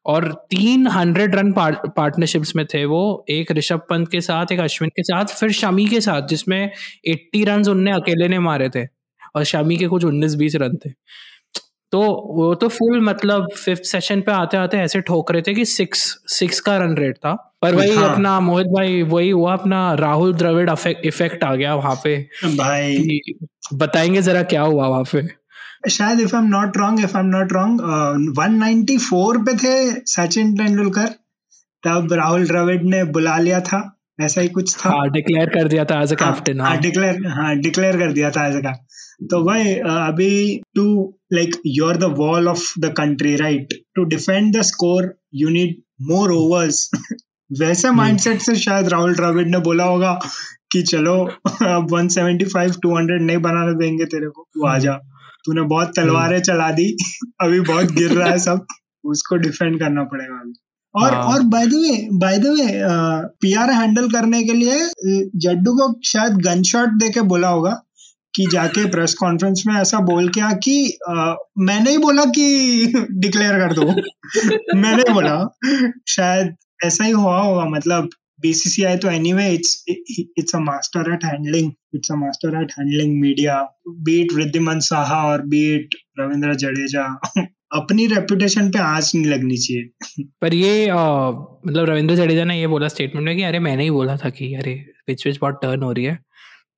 और 0.07 0.33
तीन 0.51 0.87
हंड्रेड 0.87 1.35
रन 1.35 1.53
पार्टनरशिप्स 1.53 2.55
में 2.57 2.65
थे 2.67 2.85
वो, 2.85 3.25
एक 3.31 3.53
ऋषभ 3.53 3.81
पंत 3.91 4.11
के 4.11 4.21
साथ, 4.21 4.53
एक 4.53 4.61
अश्विन 4.61 4.91
के 4.91 5.03
साथ, 5.03 5.25
फिर 5.25 5.53
शमी 5.53 5.87
के 5.87 6.01
साथ, 6.01 6.23
जिसमें 6.23 6.71
80 7.09 7.45
रन 7.45 7.69
उनने 7.69 7.93
अकेले 7.93 8.29
ने 8.29 8.39
मारे 8.39 8.69
थे 8.69 8.85
और 9.37 9.45
शमी 9.45 9.77
के 9.77 9.87
कुछ 9.87 10.05
19-20 10.05 10.57
रन 10.57 10.77
थे। 10.77 10.91
तो 11.93 12.01
वो 12.37 12.55
तो 12.55 12.69
फुल 12.69 13.01
मतलब 13.01 13.49
फिफ्थ 13.57 13.83
सेशन 13.83 14.21
पे 14.21 14.33
आते 14.33 14.57
आते 14.57 14.79
ऐसे 14.79 15.01
ठोक 15.01 15.33
रहे 15.33 15.43
थे 15.43 15.55
कि 15.55 15.65
सिक्स 15.65 16.01
सिक्स 16.29 16.61
का 16.61 16.77
रन 16.77 16.97
रेट 16.97 17.17
था। 17.17 17.48
पर 17.63 17.75
वही 17.75 17.95
हाँ। 17.95 18.13
अपना 18.13 18.41
मोहित 18.41 18.67
भाई 18.67 19.03
वही 19.03 19.31
हुआ 19.31 19.53
अपना 19.53 19.95
राहुल 19.95 20.35
द्रविड़ 20.35 20.71
इफ़ेक्ट 21.05 21.45
आ 21.45 21.55
गया 21.55 21.75
वहाँ 21.75 21.95
पे। 22.05 22.17
भाई। 22.45 23.21
बताएँगे 23.75 24.23
जरा 24.23 24.43
क्या 24.43 24.63
हुआ 24.63 24.87
वहाँ 24.87 25.05
पे। 25.13 25.27
शायद 25.91 26.21
if 26.21 26.37
I 26.37 26.43
am 26.43 26.49
not 26.49 26.77
wrong 26.77 27.01
if 27.01 27.17
I 27.17 27.23
am 27.23 27.29
not 27.29 27.53
wrong 27.53 27.81
194 28.39 29.39
पे 29.47 29.55
थे 29.57 30.01
सचिन 30.07 30.55
तेंदुलकर। 30.55 31.07
तब 31.85 32.13
राहुल 32.13 32.47
द्रविड़ 32.47 32.83
ने 32.83 33.05
बुला 33.05 33.39
लिया 33.39 33.61
था। 33.61 33.95
ऐसा 34.21 34.41
ही 34.41 34.49
कुछ 34.49 34.77
था। 34.77 34.91
हाँ 34.91 35.11
डिक्लेयर 35.11 35.49
कर 35.49 35.69
दिया 35.69 35.85
था 35.85 36.03
एज 36.03 36.13
अ 36.13 36.17
कैप्टन 36.17 36.61
हाँ 36.61 36.77
डिक्लेयर 36.79 37.27
हाँ 37.27 37.57
डिक्लेयर 37.57 37.97
कर 37.97 38.13
दिया 38.13 38.31
था 38.31 38.47
ऐसा 38.49 38.73
तो 39.23 39.45
भाई 39.45 39.75
अभी 39.75 40.61
to 40.75 41.15
like 41.33 41.57
you 41.67 41.87
are 41.87 41.97
the 41.97 42.05
wall 42.05 42.49
of 42.49 42.81
the 42.81 42.85
country 42.85 43.37
right 43.37 43.69
to 43.95 44.05
defend 44.05 44.57
the 44.57 44.63
score 44.63 45.15
you 45.35 45.49
need 45.49 45.77
more 46.03 46.33
overs 46.33 46.91
वैसे 47.51 47.91
माइंडसेट 47.91 48.41
से 48.41 48.55
शायद 48.57 48.89
राहुल 48.89 49.15
द्रविड़ 49.15 49.47
ने 49.49 49.59
बोला 49.59 49.85
होगा 49.85 50.19
कि 50.73 50.83
चलो 50.83 51.15
अब 51.47 51.87
175 51.95 52.75
200 52.87 53.21
नहीं 53.21 53.39
बनाने 53.39 53.75
देंगे 53.75 54.05
तेरे 54.05 54.29
को 54.29 54.43
तू 54.55 54.67
आ 54.67 54.79
जा। 54.79 54.93
तूने 55.45 55.63
बहुत 55.63 55.93
तलवारें 55.97 56.41
चला 56.41 56.71
दी 56.71 56.97
अभी 57.41 57.61
बहुत 57.61 57.93
गिर 57.93 58.11
रहा 58.11 58.29
है 58.29 58.39
सब 58.39 58.67
उसको 59.05 59.37
डिफेंड 59.37 59.79
करना 59.81 60.05
पड़ेगा 60.05 60.41
अभी। 60.41 60.53
और 60.95 61.15
हाँ। 61.15 61.23
और 61.23 61.43
by 61.43 61.67
the 61.67 61.75
way 61.75 62.09
by 62.13 62.39
the 62.39 62.47
way 62.47 62.69
PR 63.41 63.71
handle 63.71 64.09
करने 64.09 64.43
के 64.45 64.53
लिए 64.53 64.79
जड्डू 65.37 65.73
को 65.73 66.01
शायद 66.05 66.33
गन 66.33 66.63
शॉट 66.63 66.89
दे 66.89 67.09
के 67.09 67.21
बोला 67.21 67.49
होगा 67.49 67.83
कि 68.35 68.47
जाके 68.53 68.85
प्रेस 68.91 69.15
कॉन्फ्रेंस 69.15 69.63
में 69.67 69.75
ऐसा 69.75 69.99
बोल 69.99 70.29
के 70.29 70.41
आ 70.41 70.53
कि 70.53 70.99
मैंने 71.59 71.91
ही 71.91 71.99
बोला 71.99 72.25
कि 72.25 72.47
डिक्लेयर 73.13 73.53
कर 73.53 73.75
दो। 73.75 73.83
मैंने 74.81 75.13
बोला 75.13 75.57
शायद 76.09 76.55
ऐसा 76.85 77.05
ही 77.05 77.11
हुआ 77.11 77.41
होगा 77.41 77.65
मतलब 77.69 78.09
बीसीसीआई 78.41 78.97
तो 78.97 79.11
anyway 79.11 79.49
it's 79.53 79.85
it's 79.89 80.55
a 80.55 80.59
master 80.59 81.13
at 81.13 81.25
handling 81.25 81.71
it's 81.95 82.13
a 82.13 82.15
master 82.15 82.61
at 82.63 82.73
handling 82.79 83.21
media 83.21 83.61
beat 84.09 84.37
Riddhiman 84.37 84.81
Saha 84.89 85.23
और 85.31 85.43
बीट 85.47 85.95
रविंद्र 86.21 86.55
जडेजा 86.55 87.05
अपनी 87.73 88.07
रेपुटेशन 88.07 88.71
पे 88.71 88.79
आँच 88.79 89.11
नहीं 89.15 89.27
लगनी 89.27 89.57
चाहिए। 89.57 90.25
पर 90.43 90.55
ये 90.55 90.89
अ, 90.89 90.95
मतलब 91.67 91.85
रविंद्र 91.91 92.15
जडेजा 92.17 92.45
ने 92.45 92.59
ये 92.61 92.67
बोला 92.67 92.89
स्टेटमेंट 92.89 93.25
में 93.27 93.37
कि 93.37 93.43
अरे 93.43 93.59
मैंने 93.59 93.83
ही 93.83 93.91
बोला 93.91 94.17
था 94.17 94.31
कि 94.31 94.55
अरे 94.55 94.75
पिच 95.07 95.25
पिच 95.25 95.39
बहुत 95.41 95.59
टर्न 95.63 95.83
हो 95.83 95.93
रही 95.93 96.05
है 96.05 96.15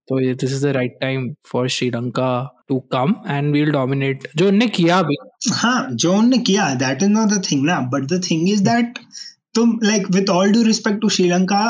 तो 0.09 0.19
this 0.35 0.53
is 0.53 0.67
the 0.67 0.71
right 0.71 0.97
time 1.01 1.33
for 1.47 1.69
Sri Lanka 1.69 2.31
to 2.69 2.79
come 2.93 3.15
and 3.29 3.53
will 3.53 3.71
dominate 3.71 4.27
जो 4.37 4.49
उनने 4.49 4.67
किया 4.69 5.03
भी। 5.03 5.17
हाँ 5.53 5.89
जो 5.93 6.13
उन्होंने 6.13 6.39
किया 6.39 6.75
that 6.75 7.03
is 7.03 7.11
not 7.11 7.29
the 7.29 7.43
thing 7.51 7.65
ना 7.67 7.79
but 7.93 8.07
the 8.13 8.21
thing 8.31 8.49
is 8.51 8.63
that 8.65 8.99
तुम 9.55 9.79
like 9.85 10.07
with 10.11 10.31
all 10.31 10.53
due 10.53 10.63
respect 10.63 11.01
to 11.01 11.09
Sri Lanka 11.09 11.61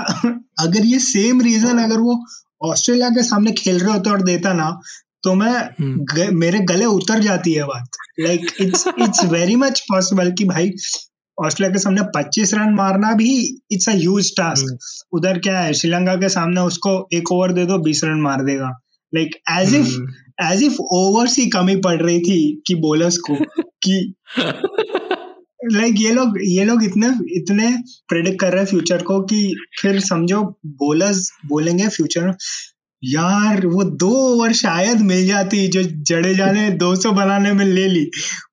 अगर 0.60 0.84
ये 0.84 0.98
सेम 0.98 1.40
रीजन 1.40 1.78
अगर 1.78 1.98
वो 1.98 2.24
ऑस्ट्रेलिया 2.62 3.08
के 3.08 3.22
सामने 3.22 3.52
खेल 3.52 3.78
रहे 3.78 3.92
होते 3.92 4.10
और 4.10 4.22
देता 4.22 4.52
ना 4.52 4.80
तो 5.22 5.34
मैं 5.34 5.52
हम्म। 5.52 6.04
ग, 6.04 6.28
मेरे 6.32 6.58
गले 6.58 6.84
उतर 6.84 7.20
जाती 7.20 7.52
है 7.52 7.64
बात। 7.64 7.88
Like 8.20 8.46
it's 8.60 8.86
it's 8.88 9.24
very 9.24 9.56
much 9.56 9.80
possible 9.80 10.32
कि 10.32 10.44
भाई 10.44 10.70
ऑस्ट्रेलिया 11.38 11.72
के 11.72 11.78
सामने 11.78 12.00
25 12.16 12.54
रन 12.54 12.74
मारना 12.74 13.12
भी 13.12 13.58
इट्स 13.72 13.88
अ 13.88 13.92
ह्यूज 13.92 14.30
टास्क 14.36 14.78
उधर 15.12 15.38
क्या 15.38 15.60
है 15.60 15.74
श्रीलंका 15.74 16.14
के 16.14 16.28
सामने 16.28 16.60
उसको 16.60 17.08
एक 17.12 17.32
ओवर 17.32 17.52
दे 17.52 17.64
दो 17.64 17.78
20 17.78 18.04
रन 18.04 18.20
मार 18.20 18.44
देगा। 18.44 18.70
Like 19.14 19.36
as 19.50 19.74
if. 19.74 19.96
As 20.52 20.62
if 20.62 20.76
overs 20.80 21.36
की 21.36 21.46
कमी 21.46 21.76
पड़ 21.76 22.02
रही 22.02 22.20
थी 22.20 22.62
कि 22.66 22.74
बॉलर्स 22.74 23.16
को 23.16 23.36
कि 23.60 24.14
लाइक 25.64 25.94
ये 25.98 26.12
लोग 26.12 26.38
ये 26.42 26.64
लोग 26.64 26.84
इतने 26.84 27.08
इतने 27.36 27.70
प्रेडिक्ट 28.08 28.40
कर 28.40 28.52
रहे 28.52 28.60
हैं 28.60 28.66
फ्यूचर 28.66 29.02
को 29.02 29.20
कि 29.22 29.40
फिर 29.80 30.00
समझो 30.00 30.42
बॉलर्स 30.82 31.30
बोलेंगे 31.46 31.88
फ्यूचर 31.88 32.34
यार 33.02 33.66
वो 33.66 33.82
दो 34.00 34.10
ओवर 34.24 34.52
शायद 34.52 35.00
मिल 35.00 35.26
जाती 35.26 35.66
जो 35.68 35.82
जडेजा 35.82 36.50
ने 36.52 36.68
200 36.78 37.12
बनाने 37.12 37.52
में 37.52 37.64
ले 37.64 37.86
ली 37.88 38.04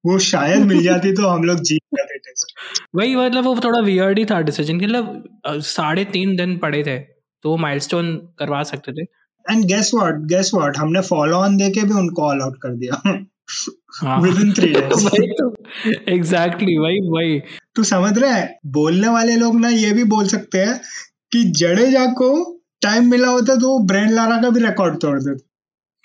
वो 0.06 0.18
शायद 0.20 0.66
मिल 0.66 0.84
जाती 0.84 1.14
तो 1.14 1.28
हम 1.28 1.44
लोग 1.44 1.60
जीत 1.62 1.82
जाते 1.98 2.18
टेस्ट 2.18 2.54
वही 2.96 3.16
मतलब 3.16 3.44
वो 3.44 3.56
थोड़ा 3.64 3.80
वियर्ड 3.80 4.20
ही 4.20 4.26
था 4.26 4.42
डिसीज़न 4.42 4.76
मतलब 4.76 5.62
साढ़े 5.66 6.06
तीन 6.14 6.36
दिन 6.36 6.58
पड़े 6.58 6.84
थे 6.84 6.98
तो 7.00 7.50
वो 7.50 7.58
माइलस्टोन 7.58 8.16
करवा 8.40 8.64
सकते 8.64 8.92
थे। 8.92 9.04
And 9.46 9.66
guess 9.66 9.92
what 9.96 10.16
guess 10.28 10.52
what 10.54 10.78
हमने 10.78 11.02
फॉलो 11.02 11.38
ऑन 11.38 11.58
देके 11.58 11.82
भी 11.82 11.94
उनको 11.94 12.22
ऑल 12.22 12.42
आउट 12.42 12.56
कर 12.62 12.76
दिया। 12.76 13.02
Three 13.50 14.74
days. 14.76 15.10
तो। 15.14 15.56
एग्जैक्टली 16.10 16.78
वही 16.78 17.00
वही। 17.10 17.40
तू 17.76 17.84
समझ 17.84 18.18
रहा 18.20 18.32
है? 18.32 18.60
बोलने 18.66 19.08
वाले 19.08 19.36
लोग 19.36 19.60
ना 19.60 19.70
ये 19.70 19.94
भी 19.94 20.04
बोल 20.04 20.28
सकते 20.28 20.58
हैं 20.58 20.82
कि 21.32 21.44
जडेजा 21.44 22.06
को 22.06 22.60
टाइम 22.82 23.12
मिला 23.12 23.28
होता 23.28 23.56
तो 23.56 23.70
वो 23.70 23.80
ब्रेंड 23.80 24.12
लारा 24.12 24.42
का 24.42 24.50
भी 24.50 24.60
रिकॉर्ड 24.60 25.00
तोड़ 25.00 25.20
देते। 25.20 25.48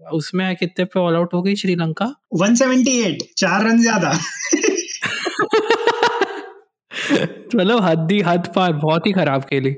उसमें 0.00 0.56
कितने 0.56 0.84
पे 0.84 1.00
ऑल 1.00 1.14
आउट 1.14 1.34
हो 1.34 1.42
गई 1.42 1.54
श्रीलंका? 1.54 2.14
178 2.34 3.22
चार 3.36 3.64
रन 3.64 3.80
ज़्यादा। 3.82 4.18
मतलब 7.12 7.82
हद 7.82 8.12
ही 8.12 8.20
हद 8.20 8.52
पार, 8.56 8.74
बहुत 8.74 9.06
ही 9.06 9.12
खराब 9.12 9.44
खेली 9.44 9.76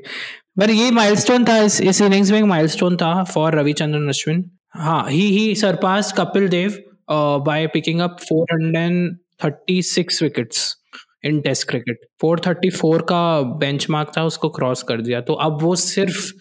पर 0.58 0.70
ये 0.70 0.90
माइलस्टोन 0.90 1.44
था, 1.44 1.58
इस 1.58 1.80
इस 1.80 2.02
इनिंग्स 2.02 2.30
में 2.30 2.38
एक 2.38 2.44
माइलस्टोन 2.44 2.96
था 2.96 3.24
फॉर 3.24 3.58
रविचंद्रन 3.58 4.08
अश्विन। 4.08 4.50
हाँ 4.74 5.06
he 5.08 5.28
he 5.28 5.54
surpass 5.54 6.14
Kapil 6.18 6.48
Dev 6.48 6.82
by 7.10 7.66
picking 7.66 8.00
up 8.00 8.16
436 8.22 10.22
wickets 10.22 10.76
in 11.24 11.40
test 11.40 11.68
cricket 11.68 12.06
434 12.20 13.02
का 13.02 13.40
बेंचमार्क 13.60 14.12
था, 14.16 14.24
उसको 14.24 14.48
क्रॉस 14.48 14.82
कर 14.82 15.00
दिया। 15.00 15.20
तो 15.20 15.34
अब 15.34 15.62
वो 15.62 15.76
सिर्फ़ 15.76 16.32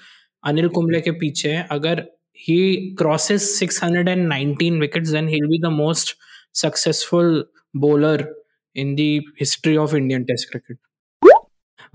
अनिल 0.43 0.67
कुंबले 0.67 1.01
के 1.01 1.11
पीछे 1.11 1.49
है। 1.49 1.67
अगर 1.71 2.05
he 2.39 2.95
crosses 2.97 3.59
619 3.59 4.79
wickets 4.79 5.09
then 5.09 5.27
he 5.27 5.35
will 5.35 5.49
be 5.49 5.59
the 5.59 5.73
most 5.73 6.15
successful 6.53 7.45
bowler 7.75 8.44
in 8.75 8.95
the 8.95 9.09
history 9.39 9.75
of 9.77 9.95
Indian 9.95 10.23
test 10.23 10.49
cricket 10.51 10.77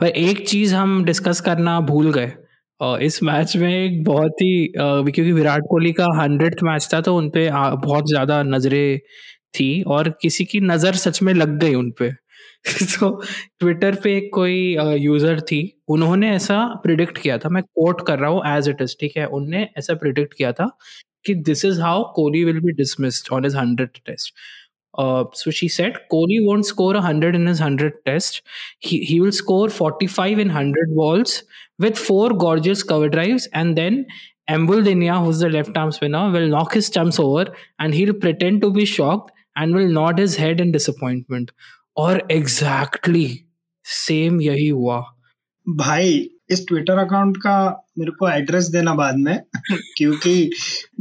पर 0.00 0.06
एक 0.08 0.46
चीज़ 0.48 0.74
हम 0.74 1.04
डिस्कस 1.04 1.40
करना 1.40 1.80
भूल 1.88 2.12
गए। 2.12 2.32
इस 3.06 3.22
मैच 3.22 3.56
में 3.56 3.68
एक 3.70 4.02
बहुत 4.04 4.40
ही 4.42 4.72
क्योंकि 4.76 5.32
विराट 5.32 5.62
कोहली 5.70 5.92
का 5.92 6.06
हंड्रेड 6.20 6.54
मैच 6.64 6.88
था 6.94 7.00
तो 7.00 7.16
उनपे 7.16 7.48
बहुत 7.52 8.08
ज़्यादा 8.08 8.42
नज़रें 8.44 8.98
थी 9.54 9.82
और 9.88 10.08
किसी 10.22 10.44
की 10.44 10.60
नज़र 10.60 10.94
सच 10.96 11.22
में 11.22 11.32
लग 11.34 11.58
गई 11.60 11.74
उनपे। 11.74 12.10
तो 12.92 13.10
ट्विटर 13.60 13.94
पे 14.04 14.20
कोई 14.30 14.56
यूज़र 15.00 15.40
थी, 15.40 15.60
उन्होंने 15.88 16.30
ऐसा 16.36 16.58
प्रिडिक्ट 16.82 17.18
किया 17.18 17.38
था, 17.38 17.48
मैं 17.48 17.62
कोट 17.64 18.06
कर 18.06 18.18
रहा 18.18 18.30
हूँ 18.30 18.42
एज 18.48 18.68
इट 18.68 18.82
इज़ 18.82 18.94
ठीक 19.00 19.16
है? 19.16 19.26
उनने 19.28 19.62
ऐसा 19.78 19.94
प्रिडिक्ट 19.96 20.34
किया 20.38 20.52
था 20.52 20.68
कि 21.26 21.34
this 21.48 21.64
is 21.64 21.80
how 21.80 22.02
Kohli 22.14 22.44
will 22.44 22.60
be 22.60 22.72
dismissed 22.74 23.32
on 23.34 23.44
his 23.46 23.56
hundred 23.56 23.98
test 24.06 24.34
Uh, 24.94 25.24
so 25.32 25.50
she 25.50 25.68
said 25.68 25.98
Kohli 26.12 26.44
won't 26.44 26.66
score 26.66 26.94
100 26.94 27.34
in 27.34 27.46
his 27.46 27.60
100 27.60 28.04
test. 28.04 28.42
He, 28.78 29.04
he 29.04 29.20
will 29.20 29.32
score 29.32 29.68
45 29.68 30.38
in 30.38 30.48
100 30.48 30.94
balls 30.94 31.44
with 31.78 31.96
four 31.96 32.30
gorgeous 32.30 32.82
cover 32.82 33.08
drives. 33.08 33.48
And 33.52 33.76
then 33.76 34.06
Ambul 34.48 34.84
Dinya, 34.84 35.24
who's 35.24 35.38
the 35.38 35.48
left 35.48 35.76
arm 35.76 35.92
spinner, 35.92 36.30
will 36.30 36.48
knock 36.48 36.74
his 36.74 36.86
stumps 36.86 37.18
over 37.18 37.54
and 37.78 37.94
he'll 37.94 38.14
pretend 38.14 38.62
to 38.62 38.70
be 38.70 38.84
shocked 38.84 39.30
and 39.56 39.74
will 39.74 39.88
nod 39.88 40.18
his 40.18 40.36
head 40.36 40.60
in 40.60 40.72
disappointment. 40.72 41.52
Or 41.96 42.20
exactly 42.28 43.46
same 43.84 44.40
yahi 44.40 44.68
hua. 44.70 45.04
Bhai, 45.66 46.30
इस 46.52 46.64
Twitter 46.68 46.98
account 46.98 47.36
का 47.36 47.84
मेरे 47.98 48.10
को 48.10 48.28
address 48.28 48.64
देना 48.64 48.94
बाद 48.94 49.16
में 49.16 49.40
क्योंकि 49.96 50.50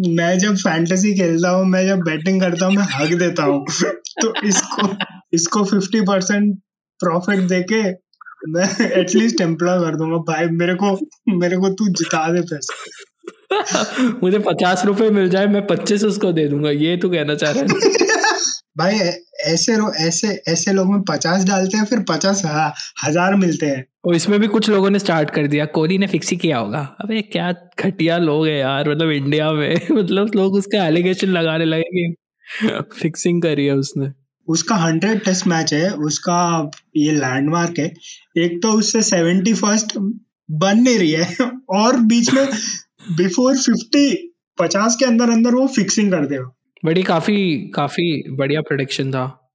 मैं 0.09 0.37
जब 0.39 0.55
फैंटेसी 0.55 1.13
खेलता 1.13 1.49
हूँ 1.49 1.65
मैं 1.65 1.85
जब 1.87 1.99
बैटिंग 1.99 2.41
करता 2.41 2.65
हूँ 2.65 2.75
मैं 2.75 2.87
हक 2.93 3.13
देता 3.13 3.43
हूँ। 3.43 3.65
तो 4.21 4.33
इसको 4.47 4.87
इसको 5.33 5.63
फिफ्टी 5.63 6.01
परसेंट 6.01 6.55
प्रॉफिट 6.99 7.39
देके 7.39 7.81
मैं 8.49 8.67
एटलीस्ट 9.01 9.41
एम्प्लॉय 9.41 9.79
कर 9.79 9.95
दूँगा। 9.95 10.17
भाई 10.33 10.45
मेरे 10.45 10.75
को 10.75 10.97
मेरे 11.37 11.57
को 11.57 11.69
तू 11.69 11.87
जिता 11.93 12.27
दे 12.33 12.41
पैसे। 12.41 13.07
मुझे 14.23 14.39
पचास 14.39 14.85
रुपए 14.85 15.09
मिल 15.09 15.29
जाए 15.29 15.47
मैं 15.47 15.65
पच्चीस 15.67 16.03
उसको 16.03 16.31
दे 16.31 16.47
दूँगा। 16.47 16.69
ये 16.69 16.97
तू 16.97 17.09
कहना 17.09 17.35
चाह 17.35 17.51
रहा 17.51 17.61
है? 17.61 17.67
भाई 18.77 18.99
ऐसे 19.45 19.73
ऐसे 19.99 20.27
ऐसे 20.47 20.73
लोग 20.73 20.91
में 20.91 21.01
पचास 21.01 21.43
डालते 21.43 21.77
हैं 21.77 21.85
फिर 21.85 21.99
पचास 21.99 22.41
हज़ार 23.03 23.35
मिलते 23.35 23.65
हैं। 23.65 23.85
और 24.05 24.15
इसमें 24.15 24.39
भी 24.39 24.47
कुछ 24.47 24.69
लोगों 24.69 24.89
ने 24.89 24.99
स्टार्ट 24.99 25.29
कर 25.29 25.47
दिया। 25.47 25.65
कोहली 25.65 25.97
ने 25.97 26.07
फिक्स 26.07 26.31
ही 26.31 26.37
किया 26.37 26.57
होगा। 26.57 26.97
अबे 26.99 27.21
क्या 27.21 27.53
घटिया 27.79 28.17
लोग 28.17 28.47
है 28.47 28.57
यार 28.57 28.89
मतलब 28.89 29.09
इंडिया 29.09 29.51
में। 29.51 29.75
मतलब 29.91 30.31
लोग 30.35 30.53
उसके 30.53 30.77
एलिगेशन 30.77 31.27
लगाने 31.27 31.65
लगे 31.65 31.81
कि 31.81 32.15
फिक्सिंग 33.01 33.41
करी 33.41 33.65
है 33.65 33.75
उसने। 33.75 34.11
उसका 34.47 34.75
हंड्रेड 34.75 35.23
टेस्ट 35.23 35.47
मैच 35.47 35.73
है 35.73 35.91
उसका 35.91 36.71
ये 36.97 37.11
लैंडमार्क 37.11 37.79
है। 37.79 37.93
एक 38.37 38.59
तो 38.63 38.71
उससे 38.71 39.01
सेवेंटी 39.01 39.53
फ़र्स्ट 39.53 39.97
बन 40.51 40.77
नहीं 40.77 40.99
रही 40.99 41.11
है 41.11 41.35
और 41.69 41.97
बीच 41.97 42.33
में 42.33 42.47
बिफोर 43.11 43.57
फिफ्टी 43.57 44.33
पचास 44.59 44.95
के 44.95 45.05
अंदर 45.05 45.29
अंदर 45.29 45.55
वो 45.55 45.67
फिक्सिंग 45.67 46.11
कर 46.11 46.25
देगा। 46.25 46.55
बड़ी 46.85 47.03
काफ़ी 47.03 47.69
काफ़ी 47.75 48.29
बढ़िया 48.31 48.61
प्रोडिक्शन 48.61 49.11
था। 49.11 49.51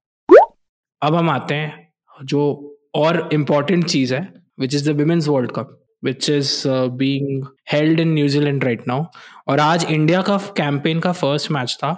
अब 1.01 1.15
हम 1.15 1.29
आते 1.29 1.55
हैं 1.55 1.93
जो 2.23 2.71
और 2.95 3.29
इंपॉर्टेंट 3.33 3.85
चीज़ 3.85 4.13
है 4.15 4.21
which 4.59 4.75
is 4.75 4.89
the 4.91 4.95
women's 4.95 5.27
world 5.27 5.51
cup 5.51 5.77
which 6.03 6.29
is 6.29 6.63
being 6.97 7.45
held 7.71 7.99
in 7.99 8.13
New Zealand 8.13 8.63
right 8.63 8.87
now 8.87 9.05
और 9.47 9.59
आज 9.59 9.85
इंडिया 9.91 10.21
का 10.21 10.37
कैंपेन 10.57 10.99
का 10.99 11.11
फ़र्स्ट 11.11 11.51
मैच 11.51 11.77
था 11.83 11.95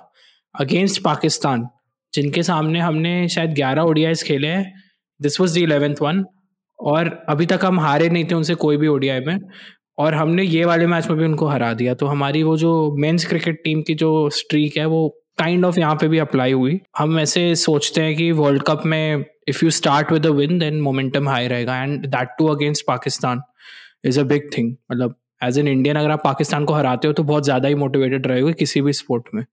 अगेंस्ट 0.55 1.01
पाकिस्तान 1.03 1.67
जिनके 2.13 2.43
सामने 2.43 2.79
हमने 2.79 3.27
शायद 3.29 3.53
ग्यारह 3.53 3.81
ओडियाज 3.81 4.23
खेले 4.23 4.47
हैं। 4.47 4.73
This 5.19 5.39
was 5.41 5.53
the 5.55 5.57
eleventh 5.57 5.95
one 6.01 6.23
और 6.79 7.09
अभी 7.29 7.45
तक 7.45 7.65
हम 7.65 7.79
हारे 7.79 8.09
नहीं 8.09 8.25
थे 8.25 8.35
उनसे 8.35 8.55
कोई 8.55 8.77
भी 8.77 8.87
ओडियाई 8.87 9.19
में। 9.19 9.39
और 9.97 10.13
हमने 10.13 10.43
ये 10.43 10.65
वाले 10.65 10.87
मैच 10.87 11.07
में 11.09 11.17
भी 11.19 11.25
उनको 11.25 11.47
हरा 11.47 11.73
दिया। 11.73 11.93
तो 11.93 12.05
हमारी 12.05 12.43
वो 12.43 12.55
जो 12.57 12.71
मेंस 12.99 13.25
क्रिकेट 13.25 13.61
टीम 13.63 13.81
की 13.81 13.93
जो 13.95 14.29
स्ट्रीक 14.29 14.77
है, 14.77 14.85
वो 14.85 15.26
काइंड 15.37 15.65
ऑफ़ 15.65 15.79
यहाँ 15.79 15.95
पे 15.95 16.07
भी 16.07 16.17
अप्लाई 16.19 16.51
हुई। 16.53 16.79
हम 16.97 17.19
ऐसे 17.19 17.53
सोचते 17.57 18.01
हैं 18.01 18.15
कि 18.15 18.31
वर्ल्ड 18.33 18.63
कप 18.67 18.85
में 18.85 19.25
if 19.47 19.63
you 19.65 19.71
start 19.71 20.11
with 20.11 20.25
a 20.25 20.29
win 20.31 20.57
then 20.59 20.81
momentum 20.81 21.29
high 21.29 21.47
रहेगा 21.47 21.81
and 21.83 22.05
that 22.07 22.29
too 22.39 22.47
against 22.47 22.85
Pakistan 22.87 23.41
is 24.05 24.19
a 24.19 24.23
big 24.25 24.49
thing 24.57 24.71
मतलब 24.91 25.15
एज 25.43 25.59
एन 25.59 25.67
इंडियन 25.67 25.95
अगर 25.95 26.11
आप 26.11 26.21
पाकिस्तान 26.23 26.65
को 26.65 26.73
हराते 26.73 27.07
हो 27.07 27.13
तो 27.13 27.23
बहुत 27.23 27.43
ज़्यादा 27.43 27.67
ही 27.67 27.75
मोटिवेटेड 27.75 28.27
रहेगा 28.27 28.51
किसी 28.59 28.81
भी 28.81 28.93
स्पोर्ट 28.93 29.23
में। 29.33 29.43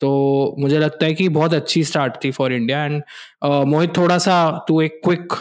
तो 0.00 0.10
मुझे 0.58 0.78
लगता 0.78 1.06
है 1.06 1.14
कि 1.14 1.28
बहुत 1.30 1.54
अच्छी 1.54 1.82
स्टार्ट 1.84 2.16
थी 2.24 2.30
फॉर 2.32 2.52
इंडिया 2.52 2.84
एंड 2.84 3.02
मोहित 3.44 3.96
थोड़ा 3.96 4.18
सा 4.18 4.36
तू 4.68 4.80
एक 4.80 5.00
क्विक 5.04 5.32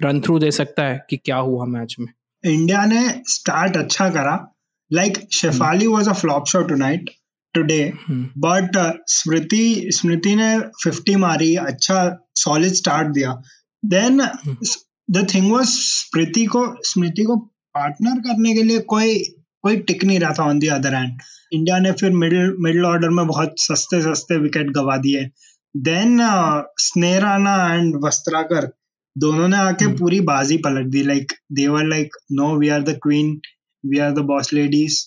रन 0.00 0.20
थ्रू 0.20 0.38
दे 0.38 0.50
सकता 0.50 0.84
है 0.84 1.00
कि 1.10 1.16
क्या 1.16 1.36
हुआ 1.38 1.64
मैच 1.68 1.96
में? 1.98 2.06
इंडिया 2.44 2.84
ने 2.86 3.02
स्टार्ट 3.28 3.76
अच्छा 3.76 4.08
करा। 4.10 4.36
Like 4.90 5.18
Shefali 5.32 5.86
was 5.86 6.10
a 6.10 6.12
flop 6.12 6.46
show 6.46 6.62
tonight 6.76 7.10
today 7.54 7.82
but 8.38 8.76
Smriti 9.10 9.64
Smriti 9.92 10.34
ने 10.36 10.58
फिफ्टी 10.82 11.16
मारी 11.16 11.54
अच्छा 11.62 11.98
सॉलिड 12.36 12.72
स्टार्ट 12.74 13.08
दिया 13.14 13.40
then 13.82 14.20
the 15.10 15.26
thing 15.34 15.50
was 15.52 15.68
Smriti 15.70 16.44
को 16.46 16.66
स्मृति 16.84 17.22
को 17.22 17.36
पार्टनर 17.74 18.20
करने 18.20 18.54
के 18.54 18.62
लिए 18.62 18.78
कोई 18.88 19.18
कोई 19.64 19.76
टिक 19.88 20.04
नहीं 20.04 20.18
रहा 20.20 20.32
था 20.32 20.44
on 20.44 20.58
the 20.58 20.66
other 20.70 20.94
hand 20.94 21.20
India 21.52 21.78
ने 21.78 21.92
फिर 21.92 22.10
मिडिल 22.14 22.54
मिडिल 22.60 22.84
ऑर्डर 22.84 23.10
में 23.10 23.26
बहुत 23.26 23.54
सस्ते 23.60 24.00
सस्ते 24.02 24.38
विकेट 24.38 24.70
गवा 24.70 24.96
दिए 24.98 25.24
देन 25.74 26.18
स्नेराना 26.80 27.56
एंड 27.74 27.96
वस्त्राकर 28.04 28.70
दोनों 29.16 29.48
ने 29.48 29.56
आके 29.58 29.84
हम्म। 29.84 29.96
पूरी 29.96 30.20
बाजी 30.28 30.56
पलट 30.56 30.86
दी 30.86 31.02
like 31.02 31.32
they were 31.52 31.86
like 31.86 32.16
no 32.32 32.54
we 32.58 32.68
are 32.68 32.82
the 32.82 32.98
queen 33.02 33.40
we 33.84 33.98
are 33.98 34.12
the 34.12 34.24
boss 34.26 34.52
ladies 34.52 35.00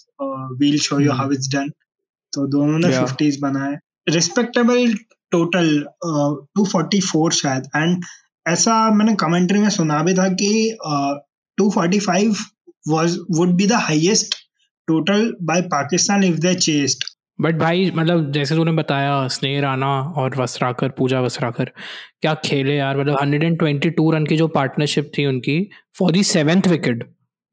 we'll 0.60 0.78
show 0.80 1.00
you. 1.00 1.12
How 1.12 1.32
it's 1.32 1.50
done 1.56 1.72
तो 2.36 2.46
दोनों 2.50 2.80
ने 2.80 2.92
फिफ्टीज 2.92 3.40
बनाए। 3.42 3.78
Respectable 4.10 4.94
total 5.32 5.68
two 6.04 6.66
forty 6.66 7.00
four 7.04 7.32
शायद। 7.34 7.64
एंड 7.76 8.04
ऐसा 8.46 8.74
मैंने 8.92 9.16
कमेंट्री 9.18 9.60
में 9.60 9.70
सुना 9.72 10.02
भी 10.04 10.14
था 10.14 10.28
कि 10.42 10.78
two 11.58 11.70
forty 11.72 12.00
five 12.00 12.36
was 12.88 13.18
would 13.38 13.56
be 13.58 13.68
the 13.68 13.84
highest 13.84 14.36
total 14.88 15.34
by 15.44 15.62
Pakistan 15.70 16.24
if 16.24 16.38
they 16.40 16.54
chased 16.56 17.04
but 17.40 17.56
भाई 17.60 17.92
मतलब 17.96 18.32
जैसे 18.32 18.56
तूने 18.56 18.72
बताया 18.72 19.28
स्नेह 19.28 19.60
राणा 19.62 19.88
और 20.18 20.36
वस्त्राकर 20.38 20.90
पूजा 20.98 21.22
वस्त्राकर 21.22 21.72
क्या 22.22 22.34
खेले 22.46 22.76
यार? 22.76 22.98
मतलब 22.98 23.18
122 23.20 24.14
रन 24.14 24.26
की 24.26 24.38
जो 24.38 24.48
पार्टनरशिप 24.50 25.12
थी 25.18 25.26
उनकी 25.26 25.58
फॉर 26.00 26.12
दी 26.12 26.24
सेवेंथ 26.26 26.68
विकेट 26.68 27.04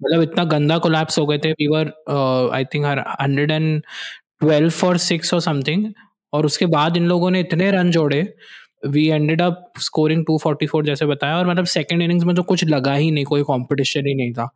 मतलब 0.01 0.23
इतना 0.23 0.45
गंदा 0.53 0.77
कोलैप्स 0.79 1.19
हो 1.19 1.27
गए 1.27 1.39
थे। 1.39 1.51
We were 1.53 1.93
I 2.55 2.65
think 2.65 2.85
hundred 3.21 3.51
and 3.51 3.83
twelve 4.43 4.71
for 4.71 4.99
six 4.99 5.35
और 5.35 5.41
समथिंग 5.41 5.93
और 6.33 6.47
उसके 6.47 6.67
बाद 6.67 6.97
इन 6.97 7.07
लोगों 7.07 7.31
ने 7.31 7.41
इतने 7.41 7.71
रन 7.71 7.91
जोड़े 7.91 8.35
वी 8.87 9.07
एंडेड 9.09 9.43
अप 9.43 9.73
स्कोरिंग 9.79 10.25
244 10.31 10.83
जैसे 10.83 11.07
बताया 11.07 11.37
और 11.39 11.51
मतलब 11.51 11.65
सेकंड 11.65 12.03
इनिंग्स 12.03 12.25
में 12.25 12.35
तो 12.37 12.43
कुछ 12.43 12.65
लगा 12.65 12.95
ही 12.95 13.11
नहीं 13.11 13.25
कोई 13.25 13.43
कंपटीशन 13.43 14.07
ही 14.07 14.15
नहीं 14.15 14.33
था। 14.33 14.49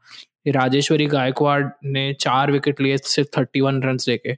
राजेश्वरी 0.48 1.06
गायकवाड़ 1.06 1.64
ने 1.84 2.12
चार 2.20 2.52
विकेट 2.52 2.80
लिए 2.80 2.96
सिर्फ़ 2.98 3.28
थर्टी 3.38 3.60
वन 3.60 3.82
रन 3.82 3.96
देके। 3.96 4.36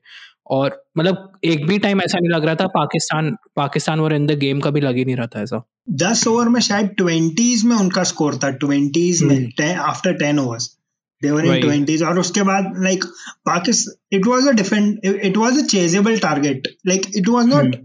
और 0.50 0.84
मतलब 0.98 1.32
एक 1.44 1.66
भी 1.66 1.78
टाइम 1.78 2.00
ऐसा 2.00 2.18
नहीं 2.18 2.30
लग 2.30 2.44
रहा 2.44 2.54
था 2.54 2.66
पाकिस्तान 2.66 3.36
पाकिस्तान 3.56 4.00
और 4.00 4.12
इन 4.12 4.26
द 4.26 4.38
गेम 4.38 4.60
का 4.60 4.70
भी 4.70 4.80
लग 4.80 4.96
ही 4.96 5.04
नहीं 5.04 5.16
रहा 5.16 5.26
था 5.26 5.42
ऐसा। 5.42 5.62
दस 5.90 6.26
ओवर 6.28 6.48
में 6.48 6.60
शायद 6.60 6.88
ट्वेंटीज 6.88 7.64
में 7.64 7.76
उनका 7.76 8.02
स्कोर 8.02 8.36
था 8.36 8.50
ट्वेंटीज 8.50 9.22
में। 9.22 9.74
After 9.74 10.12
ten 10.12 10.38
overs 10.38 10.76
they were 11.22 11.44
in. 11.44 11.60
Twenties 11.60 12.02
और 12.02 12.18
उसके 12.18 12.42
बाद 12.42 12.72
like 12.78 13.04
Pakistan 13.46 14.16
it 14.18 14.26
was 14.26 14.48
a 14.48 14.52
defend 14.52 15.00
it 15.04 15.36
was 15.36 15.58
a 15.58 15.66
chasable 15.66 16.18
target 16.18 16.68
like 16.86 17.06
it 17.16 17.28
was 17.28 17.46
not. 17.46 17.76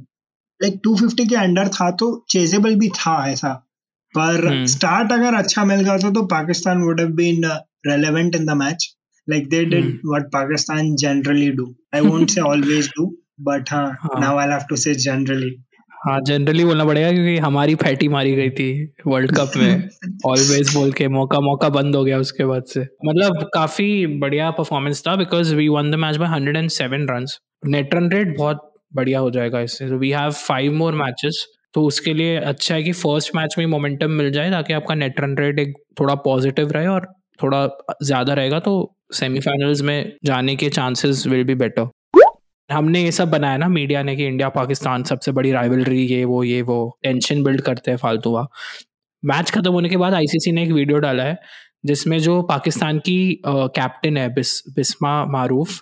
Like 0.63 0.82
250 0.88 1.28
के 1.30 1.36
अंडर 1.36 1.68
था 1.68 1.92
तो 1.92 2.25
चेजेबल 2.30 2.75
भी 2.75 2.90
था 2.90 3.16
ऐसा 3.30 3.54
पर। 4.18 4.66
स्टार्ट 4.68 5.12
अगर 5.12 5.34
अच्छा 5.34 5.66
मिल 5.66 5.82
गया 5.82 5.98
था 5.98 6.12
तो 6.12 6.24
Pakistan 6.34 6.82
would 6.82 7.00
have 7.00 7.10
been 7.22 7.52
relevant 7.88 8.36
in 8.38 8.46
the 8.50 8.54
match 8.60 8.84
like 9.28 9.48
they 9.54 9.60
did 9.72 9.86
Hmm. 9.86 10.12
what 10.12 10.28
pakistan 10.36 10.92
generally 11.02 11.48
do 11.58 11.66
i 11.98 12.02
won't 12.06 12.32
say 12.36 12.44
always 12.52 12.88
do 12.98 13.08
but 13.48 13.72
huh, 13.74 13.82
हाँ. 14.04 14.22
now 14.22 14.30
i'll 14.38 14.54
have 14.56 14.68
to 14.70 14.78
say 14.84 14.94
generally 15.06 15.50
हाँ 16.04 16.20
जनरली 16.22 16.64
बोलना 16.66 16.86
पड़ेगा 16.86 17.12
क्योंकि 17.12 17.38
हमारी 17.38 17.76
फैटी 17.76 18.08
मारी 18.08 18.34
गई 18.36 18.50
थी 18.50 18.68
world 19.08 19.32
cup 19.32 19.52
में। 19.58 19.90
ऑलवेज 20.26 20.74
बोल 20.76 20.92
के 20.92 21.08
मौका 21.08 21.40
मौका 21.40 21.70
बंद 21.70 21.96
हो 21.96 22.04
गया 22.04 22.18
उसके 22.20 22.46
बाद 22.46 22.64
से। 22.64 22.82
मतलब 23.06 23.50
काफ़ी 23.54 24.06
बढ़िया 24.20 24.50
परफॉर्मेंस 24.52 25.02
था 25.08 25.16
because 25.16 25.54
we 25.56 25.68
won 25.68 25.92
the 25.92 25.96
match 25.96 26.16
by 26.16 26.30
107 26.30 27.08
runs 27.10 27.38
net 27.68 27.94
run 27.96 28.12
rate 28.12 28.38
बहुत 28.38 28.70
बढ़िया 28.96 29.20
हो 29.20 29.32
जाएगा 29.32 29.60
इससे। 29.62 29.86
We 29.86 30.10
have 30.12 30.32
five 30.32 30.74
more 30.74 30.94
matches 30.96 31.46
तो 31.74 31.84
उसके 31.84 32.14
लिए 32.14 32.36
अच्छा 32.38 32.76
है 32.76 32.84
कि 32.84 32.92
फ़र्स्ट 32.92 33.36
मैच 33.36 33.56
में 33.58 33.66
मोमेंटम 33.66 34.12
मिल 34.12 34.32
जाए 34.32 34.52
ताकि 34.52 34.74
आपका 34.74 34.96
नेट 34.96 35.20
रन 35.20 35.38
रेट 35.38 35.60
एक 35.60 35.74
थोड़ा 36.00 36.16
पॉजिटिव 36.26 36.72
रहे 36.72 36.88
और 36.88 37.08
थोड़ा 37.44 37.68
ज़्यादा 38.04 38.34
रहेगा 38.34 38.60
तो 38.60 38.76
सेमीफाइनल्स 39.14 39.82
में 39.82 40.14
जाने 40.26 40.56
के 40.56 40.70
चांसेस 40.70 41.28
विल 41.28 41.44
बी 41.44 41.56
बेटर 41.56 41.88
हमने 42.70 43.03
ये 43.03 43.12
सब 43.12 43.32
बनाया 43.32 43.58
ना 43.58 43.67
मीडिया 43.70 44.01
ने 44.03 44.15
कि 44.15 44.25
इंडिया 44.27 44.50
पाकिस्तान 44.50 45.03
सबसे 45.03 45.32
बड़ी 45.32 45.51
राइवलरी 45.51 46.05
ये 46.05 46.24
वो 46.25 46.43
ये 46.43 46.62
वो 46.62 46.77
टेंशन 47.03 47.43
बिल्ड 47.43 47.62
करते 47.62 47.91
हैं 47.91 47.98
फालतू 47.98 48.34
का। 48.36 48.46
मैच 49.24 49.51
खत्म 49.51 49.72
होने 49.72 49.89
के 49.89 49.98
बाद 49.98 50.13
आईसीसी 50.13 50.51
ने 50.51 50.63
एक 50.63 50.72
वीडियो 50.72 51.00
डाला 51.00 51.24
है, 51.24 51.38
जिसमें 51.86 52.17
जो 52.20 52.41
पाकिस्तान 52.43 53.00
की 53.00 53.41
कैप्टन 53.48 54.17
है 54.17 54.27
बिस, 54.34 54.62
बिस्मा 54.75 55.25
मारूफ 55.27 55.82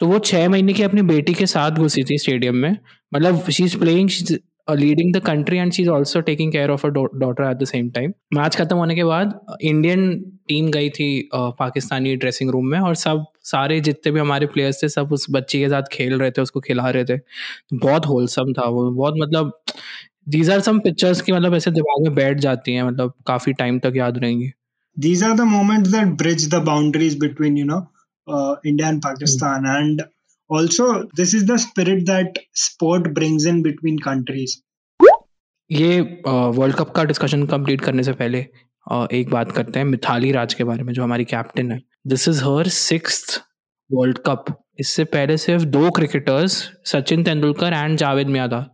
तो 0.00 0.06
वो 0.06 0.18
छह 0.20 0.48
महीने 0.48 0.72
की 0.72 0.82
अपनी 0.82 1.02
बेटी 1.04 1.34
के 1.34 1.46
साथ 1.46 1.70
घुसी 1.72 2.02
थी 2.04 2.18
स्टेडियम 2.18 2.56
में 2.56 2.76
मतलब 3.12 3.50
she 3.50 3.64
is 3.64 3.78
playing 3.78 4.08
leading 4.74 5.12
the 5.14 5.20
country 5.26 5.56
and 5.58 5.72
she 5.72 5.82
is 5.82 5.88
also 5.90 6.20
taking 6.20 6.52
care 6.52 6.70
of 6.70 6.86
a 6.86 6.90
daughter 6.90 7.50
at 7.50 7.56
the 7.56 7.64
same 7.64 7.90
time 7.90 8.12
match 8.34 8.56
खत्म 8.56 8.76
होने 8.76 8.94
के 8.94 9.04
बाद 9.04 9.38
इंडियन 9.62 10.20
टीम 10.48 10.70
गई 10.70 10.90
थी 10.90 11.28
पाकिस्तानी 11.34 12.14
ड्रेसिंग 12.16 12.50
रूम 12.50 12.66
में 12.66 12.78
और 12.78 12.94
सब 12.94 13.24
सारे 13.42 13.80
जितने 13.80 14.12
भी 14.12 14.20
हमारे 14.20 14.46
प्लेयर्स 14.46 14.82
थे 14.82 14.88
सब 14.88 15.12
उस 15.12 15.26
बच्ची 15.30 15.60
के 15.60 15.68
साथ 15.68 15.82
खेल 15.92 16.18
रहे 16.18 16.30
थे 16.30 16.42
उसको 16.42 16.60
खिला 16.60 16.90
रहे 16.90 17.04
थे। 17.04 17.18
बहुत 17.74 18.06
होलसम 18.06 18.52
था 18.52 18.68
वो 18.68 18.90
बहुत 18.90 19.14
मतलब 19.18 19.52
दीज 20.28 20.50
आर 20.50 20.60
सम 20.60 20.78
पिक्चर्स 20.80 21.20
की 21.20 21.32
मतलब 21.32 21.54
ऐसे 21.54 21.70
दिमाग 21.70 22.06
में 22.06 22.14
बैठ 22.14 22.38
जाती 22.40 22.72
हैं 22.74 22.82
मतलब 22.82 23.12
काफ़ी 23.26 23.52
टाइम 23.52 23.78
तक 23.78 23.92
याद 23.96 24.18
रहेंगी। 24.18 24.50
These 24.96 25.22
are 25.22 25.36
the 25.38 25.46
moments 25.46 25.90
that 25.92 26.12
bridge 26.20 26.44
the 26.52 26.60
boundaries 26.66 27.14
between 27.22 27.56
you 27.56 27.64
know 27.70 27.80
uh, 28.28 28.54
India 28.64 28.86
and 28.88 29.02
Pakistan 29.02 29.66
and 29.72 30.02
also 30.50 30.84
this 31.20 31.32
is 31.34 31.44
the 31.48 31.56
spirit 31.62 32.02
that 32.08 32.38
sport 32.56 33.08
brings 33.18 33.46
in 33.52 33.62
between 33.64 33.98
countries. 34.08 34.50
ये 35.70 36.00
वर्ल्ड 36.28 36.74
कप 36.76 36.90
का 36.90 37.04
डिस्कशन 37.04 37.46
कंप्लीट 37.46 37.80
करने 37.80 38.02
से 38.02 38.12
पहले 38.12 38.46
अ, 38.92 39.06
एक 39.12 39.30
बात 39.30 39.52
करते 39.52 39.78
हैं 39.78 39.86
मिथाली 39.86 40.32
राज 40.32 40.54
के 40.54 40.64
बारे 40.64 40.82
में 40.82 40.92
जो 40.92 41.02
हमारी 41.02 41.24
कैप्टन 41.24 41.70
है। 41.72 41.80
This 42.06 42.28
is 42.28 42.42
her 42.44 42.68
six 42.68 43.40
world 43.92 44.18
cup 44.18 44.44
इससे 44.80 45.04
पहले 45.04 45.36
सिर्फ़ 45.36 45.64
दो 45.64 45.90
क्रिकेटर्स 45.90 46.70
सचिन 46.86 47.24
तेंदुलकर 47.24 47.72
एंड 47.72 47.98
जावेद 47.98 48.26
मियादा। 48.26 48.66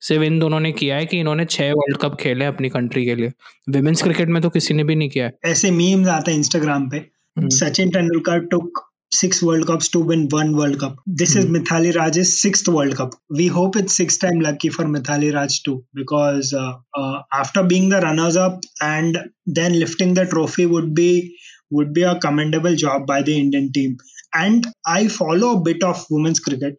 सिर्फ़ 0.00 0.22
इन 0.22 0.38
दोनों 0.38 0.60
ने 0.60 0.72
किया 0.72 0.96
है 0.96 1.06
कि 1.06 1.20
इन्होंने 1.20 1.44
छह 1.44 1.72
वर्ल्ड 1.72 1.98
कप 1.98 2.16
खेले 2.20 2.44
हैं 2.44 2.52
अपनी 2.52 2.68
कंट्री 2.68 3.04
के 3.04 3.14
लिए। 3.14 3.32
विमेंस 3.70 4.02
क्रिकेट 4.02 4.28
में 4.28 4.42
तो 4.42 4.50
किसी 4.50 4.74
ने 4.74 4.84
भी 4.84 4.94
नहीं 4.94 5.08
किया 5.10 5.26
है। 5.26 5.38
ऐसे 5.44 5.70
मीम्स 5.70 6.08
आते 6.08 6.30
हैं 6.30 6.38
इंस्टाग्राम 6.38 6.90
पे। 6.90 7.06
Sachin 7.38 7.90
Tendulkar 7.90 8.38
Tendulkar 8.38 8.54
took 8.54 8.87
six 9.12 9.42
World 9.42 9.66
Cups 9.66 9.88
to 9.90 10.00
win 10.00 10.28
one 10.28 10.56
World 10.56 10.78
Cup. 10.80 10.96
This 11.06 11.36
is 11.36 11.44
Hmm. 11.46 11.56
Mithali 11.56 11.94
Raj's 11.94 12.40
sixth 12.40 12.68
World 12.68 12.96
Cup. 12.96 13.14
We 13.30 13.46
hope 13.48 13.76
it's 13.76 13.96
six 13.96 14.18
time 14.18 14.40
lucky 14.40 14.68
for 14.70 14.84
Mithali 14.84 15.34
Raj 15.34 15.62
too, 15.62 15.84
because 15.94 16.52
uh, 16.52 16.74
uh, 16.94 17.22
after 17.32 17.64
being 17.64 17.88
the 17.88 18.00
runners 18.00 18.36
up 18.36 18.60
and 18.80 19.18
then 19.46 19.78
lifting 19.78 20.14
the 20.14 20.26
trophy 20.26 20.66
would 20.66 20.94
be 20.94 21.36
would 21.70 21.92
be 21.92 22.02
a 22.02 22.18
commendable 22.18 22.74
job 22.76 23.06
by 23.06 23.22
the 23.22 23.38
Indian 23.38 23.72
team. 23.72 23.96
And 24.34 24.66
I 24.86 25.08
follow 25.08 25.56
a 25.56 25.60
bit 25.60 25.82
of 25.82 26.04
women's 26.10 26.40
cricket, 26.40 26.76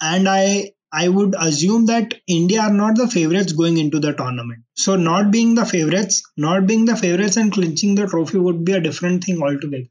and 0.00 0.28
I 0.28 0.72
I 0.92 1.08
would 1.08 1.34
assume 1.38 1.86
that 1.86 2.14
India 2.26 2.60
are 2.62 2.72
not 2.72 2.96
the 2.96 3.08
favorites 3.08 3.52
going 3.52 3.78
into 3.78 4.00
the 4.00 4.12
tournament. 4.14 4.64
So 4.74 4.96
not 4.96 5.30
being 5.30 5.54
the 5.54 5.66
favorites, 5.66 6.22
not 6.36 6.66
being 6.66 6.84
the 6.86 6.96
favorites 6.96 7.36
and 7.36 7.52
clinching 7.52 7.94
the 7.94 8.06
trophy 8.06 8.38
would 8.38 8.64
be 8.64 8.72
a 8.72 8.80
different 8.80 9.24
thing 9.24 9.42
altogether. 9.42 9.84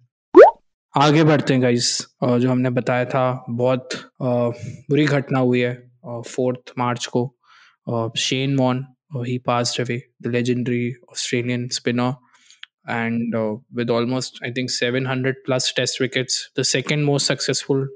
आगे 0.98 1.24
बढ़ते 1.24 1.54
हैं 1.54 1.62
guys 1.62 1.88
जो 2.24 2.50
हमने 2.50 2.70
बताया 2.70 3.06
था 3.06 3.24
बहुत 3.50 3.90
बुरी 4.22 5.06
घटना 5.06 5.40
हुई 5.40 5.60
है 5.60 5.74
फोर्थ 6.06 6.72
मार्च 6.78 7.06
को। 7.16 7.22
Shane 8.20 8.56
Warne 8.56 8.86
he 9.18 9.38
passed 9.48 9.82
away 9.82 9.98
the 10.22 10.28
legendary 10.28 10.90
Australian 11.12 11.68
spinner 11.74 12.14
and 12.90 13.36
with 13.78 13.90
almost 13.92 14.44
I 14.46 14.52
think 14.52 14.70
700 14.72 15.34
plus 15.46 15.74
test 15.78 16.02
wickets 16.02 16.40
the 16.60 16.64
second 16.64 17.06
most 17.06 17.28
successful 17.28 17.88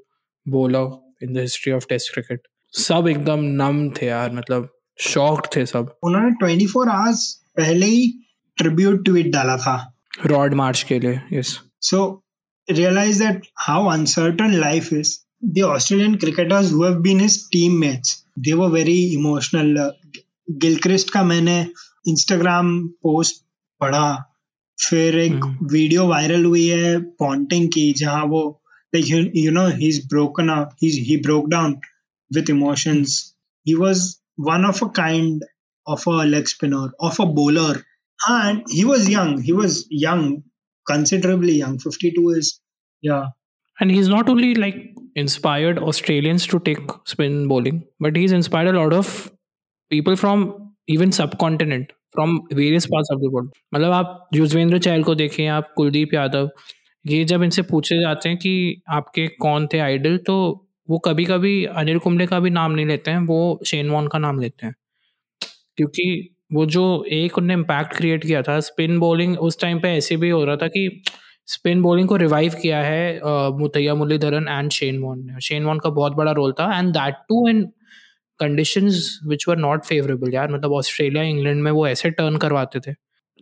bowler 0.46 1.26
in 1.26 1.34
the 1.34 1.38
history 1.40 1.74
of 1.74 1.86
test 1.90 2.14
cricket 2.14 2.48
सब 2.74 3.08
एकदम 3.08 3.44
नम 3.62 3.90
थे 3.92 4.06
यार 4.06 4.32
मतलब 4.32 4.70
शॉक्ड 5.00 5.56
थे 5.56 5.66
सब। 5.66 5.96
उन्होंने 6.04 6.32
24 6.44 6.90
hours 6.90 7.32
पहले 7.58 7.86
ही 7.86 8.12
ट्रिब्यूट 8.58 9.06
ट्वीट 9.06 9.32
डाला 9.34 9.58
था। 9.58 9.78
रॉड 10.26 10.54
मार्च 10.54 10.84
के 10.90 11.00
लिए 11.00 11.22
yes 11.34 11.60
So 11.84 12.00
realize 12.69 13.19
that 13.19 13.45
how 13.56 13.89
uncertain 13.89 14.60
life 14.60 14.91
is. 14.93 15.24
The 15.41 15.63
Australian 15.63 16.19
cricketers 16.19 16.69
who 16.69 16.84
have 16.84 17.02
been 17.02 17.19
his 17.19 17.47
teammates, 17.50 18.24
they 18.38 18.54
were 18.54 18.69
very 18.69 19.13
emotional. 19.13 19.80
Uh, 19.80 19.91
Gilchrist 20.60 21.10
का 21.12 21.24
मैंने 21.24 21.58
Instagram 22.08 22.89
post 23.04 23.43
पढ़ा 23.82 24.08
फिर 24.80 25.17
एक 25.19 25.43
हम्म। 25.43 25.67
वीडियो 25.71 26.06
वायरल 26.08 26.45
हुई 26.45 26.65
है 26.67 27.00
पॉन्टिंग 27.19 27.69
की 27.74 27.91
जहाँ 27.97 28.24
वो 28.34 28.41
like 28.93 29.08
you, 29.08 29.19
you 29.34 29.52
know 29.52 29.67
he's 29.82 30.00
broken 30.13 30.50
up 30.50 30.74
he's 30.80 30.95
he 31.10 31.17
broke 31.28 31.50
down 31.50 31.76
with 32.32 32.50
emotions 32.50 33.34
he 33.65 33.76
was 33.76 34.19
one 34.36 34.65
of 34.65 34.82
a 34.82 34.89
kind 34.89 35.45
of 35.88 36.06
a 36.08 36.26
leg 36.32 36.50
spinner 36.54 36.91
of 37.00 37.19
a 37.19 37.26
bowler 37.26 37.86
and 38.30 38.63
he 38.69 38.84
was 38.86 39.08
young 39.10 39.32
he 39.41 39.54
was 39.54 39.86
young 39.89 40.26
considerably 40.86 41.54
young 41.54 41.78
52 41.80 42.30
is 42.32 42.60
yeah 43.04 43.30
And 43.78 43.89
he's 43.89 44.08
not 44.08 44.30
only 44.30 44.54
like 44.56 44.76
inspired 45.15 45.80
Australians 45.80 46.46
to 46.48 46.60
take 46.60 46.91
spin 47.06 47.48
bowling, 47.48 47.84
but 48.00 48.15
he's 48.15 48.32
inspired 48.32 48.67
a 48.67 48.74
lot 48.74 48.94
of 48.94 49.32
people 49.91 50.15
from 50.15 50.76
even 50.88 51.12
subcontinent, 51.12 51.91
from 52.12 52.41
various 52.52 52.86
parts 52.86 53.10
of 53.12 53.22
the 53.22 53.30
world. 53.30 53.50
मतलब 53.74 53.91
आप 53.91 54.30
युजवेंद्र 54.34 54.80
चहल 54.80 55.04
को 55.04 55.15
देखें 55.15 55.46
आप 55.48 55.74
कुलदीप 55.78 56.13
यादव 56.13 56.50
ये 57.06 57.24
जब 57.26 57.44
इनसे 57.44 57.62
पूछे 57.72 58.00
जाते 58.02 58.30
हैं 58.30 58.38
कि 58.38 58.82
आपके 58.89 59.28
कौन 59.41 59.67
थे 59.74 59.80
आइडल 59.80 60.17
तो 60.28 60.38
वो 60.89 60.98
कभी 61.06 61.26
कभी 61.26 61.54
अनिल 61.82 62.00
कुंबले 62.00 62.28
का 62.28 62.39
भी 62.39 62.50
नाम 62.50 62.72
नहीं 62.72 62.86
लेते 62.86 63.12
हैं 63.12 63.26
वो 63.26 63.39
शेन 63.67 63.89
वॉन 63.89 64.08
का 64.08 64.20
नाम 64.20 64.39
लेते 64.39 64.65
हैं 64.65 64.74
क्योंकि 65.78 66.06
वो 66.52 66.66
जो 66.66 66.84
एक 67.12 67.38
उनने 67.38 67.54
इम्पैक्ट 67.54 67.96
क्रिएट 67.98 68.26
किया 68.26 68.42
था 68.42 68.60
स्पिन 68.60 69.00
बॉलिंग 69.00 69.38
उस 69.40 69.60
टाइम 69.60 69.80
पे 69.80 69.90
ऐसे 69.98 70.16
भी 70.18 70.30
हो 70.30 70.44
रहा 70.46 70.56
था 70.56 70.68
कि 70.68 71.02
स्पिन 71.48 71.82
बॉलिंग 71.82 72.08
को 72.08 72.16
रिवाइव 72.16 72.54
किया 72.62 72.82
है 72.82 73.20
Muttiah 73.60 73.96
Muralitharan 73.96 74.48
and 74.50 74.72
Shane 74.72 75.00
Warne 75.00 75.20
ने। 75.26 75.40
शेन 75.42 75.66
वॉन 75.66 75.80
का 75.80 75.90
बहुत 75.90 76.16
बड़ा 76.16 76.32
रोल 76.32 76.52
था 76.52 76.78
and 76.78 76.92
that 76.94 77.16
too 77.30 77.48
in 77.50 77.64
conditions 78.40 79.20
which 79.28 79.48
were 79.48 79.58
not 79.58 79.86
favourable 79.86 80.34
यार। 80.34 80.52
मतलब 80.54 80.72
ऑस्ट्रेलिया 80.74 81.24
इंग्लैंड 81.24 81.62
में 81.64 81.72
वो 81.72 81.88
ऐसे 81.88 82.10
टर्न 82.12 82.38
करवाते 82.38 82.80
थे। 82.80 82.94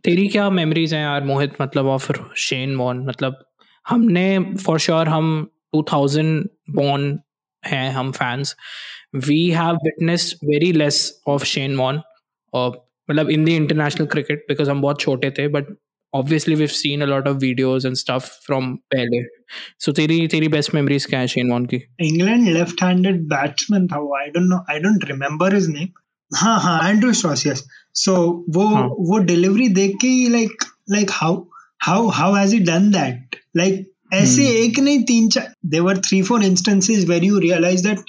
तेरी 0.03 0.27
क्या 0.27 0.49
मेमोरीज 0.49 0.93
हैं 0.93 1.01
यार, 1.01 1.23
मोहित? 1.23 1.53
मतलब 1.61 1.85
ऑफ़ 1.87 2.11
शेन 2.37 2.75
वॉन 2.75 3.05
मतलब 3.07 3.43
हमने 3.85 4.39
फॉर 4.65 4.79
श्योर 4.79 5.07
हम 5.07 5.49
2000 5.75 6.47
बॉर्न 6.71 7.17
हैं, 7.63 7.89
हम 7.91 8.11
fans 8.11 8.55
we 9.17 9.49
have 9.49 9.75
witness 9.75 10.33
very 10.43 10.71
less 10.71 11.21
of 11.27 11.43
Shane 11.45 11.75
Warne 11.77 12.01
मतलब 13.11 13.29
in 13.29 13.45
the 13.45 13.49
international 13.49 14.07
cricket 14.07 14.45
because 14.47 14.69
हम 14.69 14.81
बहुत 14.81 15.01
छोटे 15.01 15.31
थे 15.31 15.47
but 15.47 15.77
obviously 16.17 16.55
we've 16.59 16.73
seen 16.75 17.01
a 17.01 17.07
lot 17.07 17.27
of 17.27 17.35
videos 17.41 17.83
and 17.87 17.97
stuff 17.97 18.29
from 18.45 18.69
पहले। 18.93 19.23
So 19.85 19.93
तेरी 19.95 20.27
तेरी 20.27 20.47
best 20.47 20.71
memories 20.75 21.05
क्या 21.05 21.19
है 21.19 21.27
शेन 21.27 21.51
वॉन 21.51 21.65
की? 21.65 21.75
इंग्लैंड 21.99 22.49
लेफ़्ट 22.49 22.83
हैंडेड 22.83 23.21
बैट्समैन 23.21 23.87
था 23.87 23.99
वो 23.99 24.17
I 24.19 24.27
don't 24.27 24.45
know 24.49 24.57
I 24.69 24.79
don't 24.79 25.05
remember 25.05 25.55
his 25.55 25.67
name 25.67 25.87
हाँ 26.35 26.59
हाँ 26.59 26.89
एंड्रू 26.89 27.13
स्ट्रॉस 27.13 27.47
यस 27.47 27.63
सो 27.93 28.45
वो 28.49 28.65
हाँ. 28.67 28.87
वो 28.87 29.17
डिलीवरी 29.17 29.67
देख 29.69 29.95
के 30.01 30.07
ही 30.07 30.29
like 30.29 30.63
like 30.89 31.11
how 31.11 31.45
how 31.81 32.07
how 32.07 32.33
has 32.33 32.53
he 32.53 32.59
done 32.59 32.91
that 32.91 33.35
like 33.57 33.91
ऐसे 34.13 34.41
hmm. 34.41 34.51
एक 34.51 34.79
नहीं 34.79 35.03
तीन 35.03 35.29
चार 35.29 35.53
there were 35.65 35.97
three 35.97 36.21
four 36.21 36.43
instances 36.43 37.05
where 37.05 37.23
you 37.23 37.39
realize 37.39 37.87
that 37.87 37.99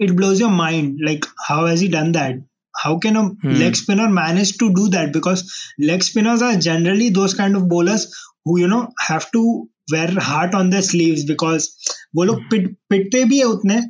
it 0.00 0.16
blows 0.16 0.40
your 0.40 0.50
mind 0.50 1.00
like 1.06 1.26
how 1.46 1.66
has 1.66 1.80
he 1.80 1.88
done 1.88 2.12
that? 2.12 2.36
How 2.82 2.98
can 2.98 3.16
a 3.16 3.24
hmm. 3.24 3.54
leg 3.62 3.76
spinner 3.76 4.08
manage 4.08 4.52
to 4.58 4.72
do 4.74 4.88
that 4.96 5.12
because 5.12 5.44
leg 5.90 6.02
spinners 6.02 6.42
are 6.42 6.56
generally 6.68 7.08
those 7.10 7.34
kind 7.34 7.56
of 7.56 7.68
bowlers 7.68 8.06
who 8.44 8.58
you 8.60 8.68
know 8.68 8.82
have 9.08 9.30
to 9.32 9.42
wear 9.92 10.08
heart 10.28 10.54
on 10.54 10.70
their 10.70 10.86
sleeves 10.90 11.24
because 11.32 11.72
वो 12.14 12.24
लोग 12.24 12.38
पिट 12.50 12.68
पिटते 12.90 13.24
भी 13.24 13.38
है 13.38 13.44
उतने 13.46 13.80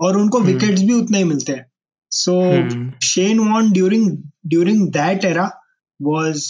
और 0.00 0.16
उनको 0.18 0.40
wickets 0.40 0.82
भी 0.82 0.92
उतने 0.92 1.18
ही 1.18 1.24
मिलते 1.24 1.52
हैं 1.52 1.64
so 2.12 2.34
Shane 3.06 3.38
Warne 3.38 3.70
during 3.72 4.06
during 4.46 4.86
that 4.92 5.24
era 5.24 5.50
was 6.00 6.46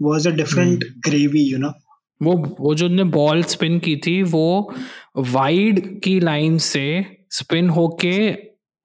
was 0.00 0.26
a 0.26 0.30
different 0.40 0.84
gravy 1.06 1.42
you 1.42 1.58
know 1.58 1.72
वो 2.22 2.36
वो 2.60 2.74
जो 2.74 2.86
उन्होंने 2.86 3.10
बॉल 3.10 3.42
स्पिन 3.54 3.78
की 3.78 3.96
थी 4.06 4.22
वो 4.34 4.48
वाइड 5.32 5.80
की 6.04 6.18
लाइन 6.20 6.58
से 6.66 6.84
स्पिन 7.32 7.68
होके 7.70 8.18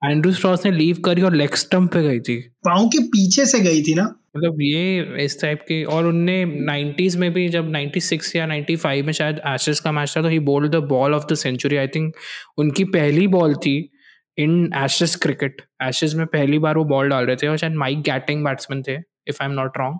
एंड्रू 0.04 0.32
स्ट्रॉस 0.32 0.66
ने 0.66 0.72
लीव 0.72 0.96
करी 1.04 1.22
और 1.22 1.34
लेग 1.34 1.54
स्टंप 1.54 1.92
पे 1.92 2.02
गई 2.02 2.20
थी। 2.20 2.36
पाँव 2.40 2.88
के 2.88 3.02
पीछे 3.02 3.46
से 3.46 3.60
गई 3.60 3.82
थी 3.82 3.94
ना? 3.94 4.16
मतलब 4.36 4.56
ये 4.60 5.14
इस 5.24 5.40
टाइप 5.42 5.60
के 5.60 5.84
और 5.84 6.06
उनने 6.06 6.44
नाइन्टीज 6.44 7.16
में 7.16 7.32
भी 7.32 7.48
जब 7.48 7.72
96 7.72 8.36
या 8.36 8.48
95 8.48 9.02
में 9.02 9.12
शायद 9.12 9.40
एशेस 9.46 9.80
का 9.80 9.92
मैच 9.92 10.14
था 10.16 10.22
तो 10.22 10.28
he 10.28 10.38
bowled 10.38 10.72
the 10.72 10.76
ball 10.76 11.14
of 11.14 11.24
the 11.32 11.34
century 11.34 11.76
I 11.76 11.88
think 11.88 12.14
उनकी 12.58 12.84
पहली 12.84 13.26
बॉल 13.26 13.54
थी 13.54 13.90
इन 14.38 14.70
एशेस 14.76 15.16
क्रिकेट 15.16 15.62
एशेस 15.82 16.14
में 16.14 16.26
पहली 16.26 16.58
बार 16.58 16.76
वो 16.76 16.84
बॉल 16.84 17.08
डाल 17.08 17.24
रहे 17.24 17.36
थे 17.36 17.48
और 17.48 17.56
शायद 17.56 17.72
माइक 17.72 17.98
गैटिंग 17.98 18.44
बैट्समैन 18.44 18.82
थे 18.82 18.94
if 19.28 19.42
I 19.42 19.48
am 19.48 19.54
not 19.54 19.72
wrong 19.78 19.98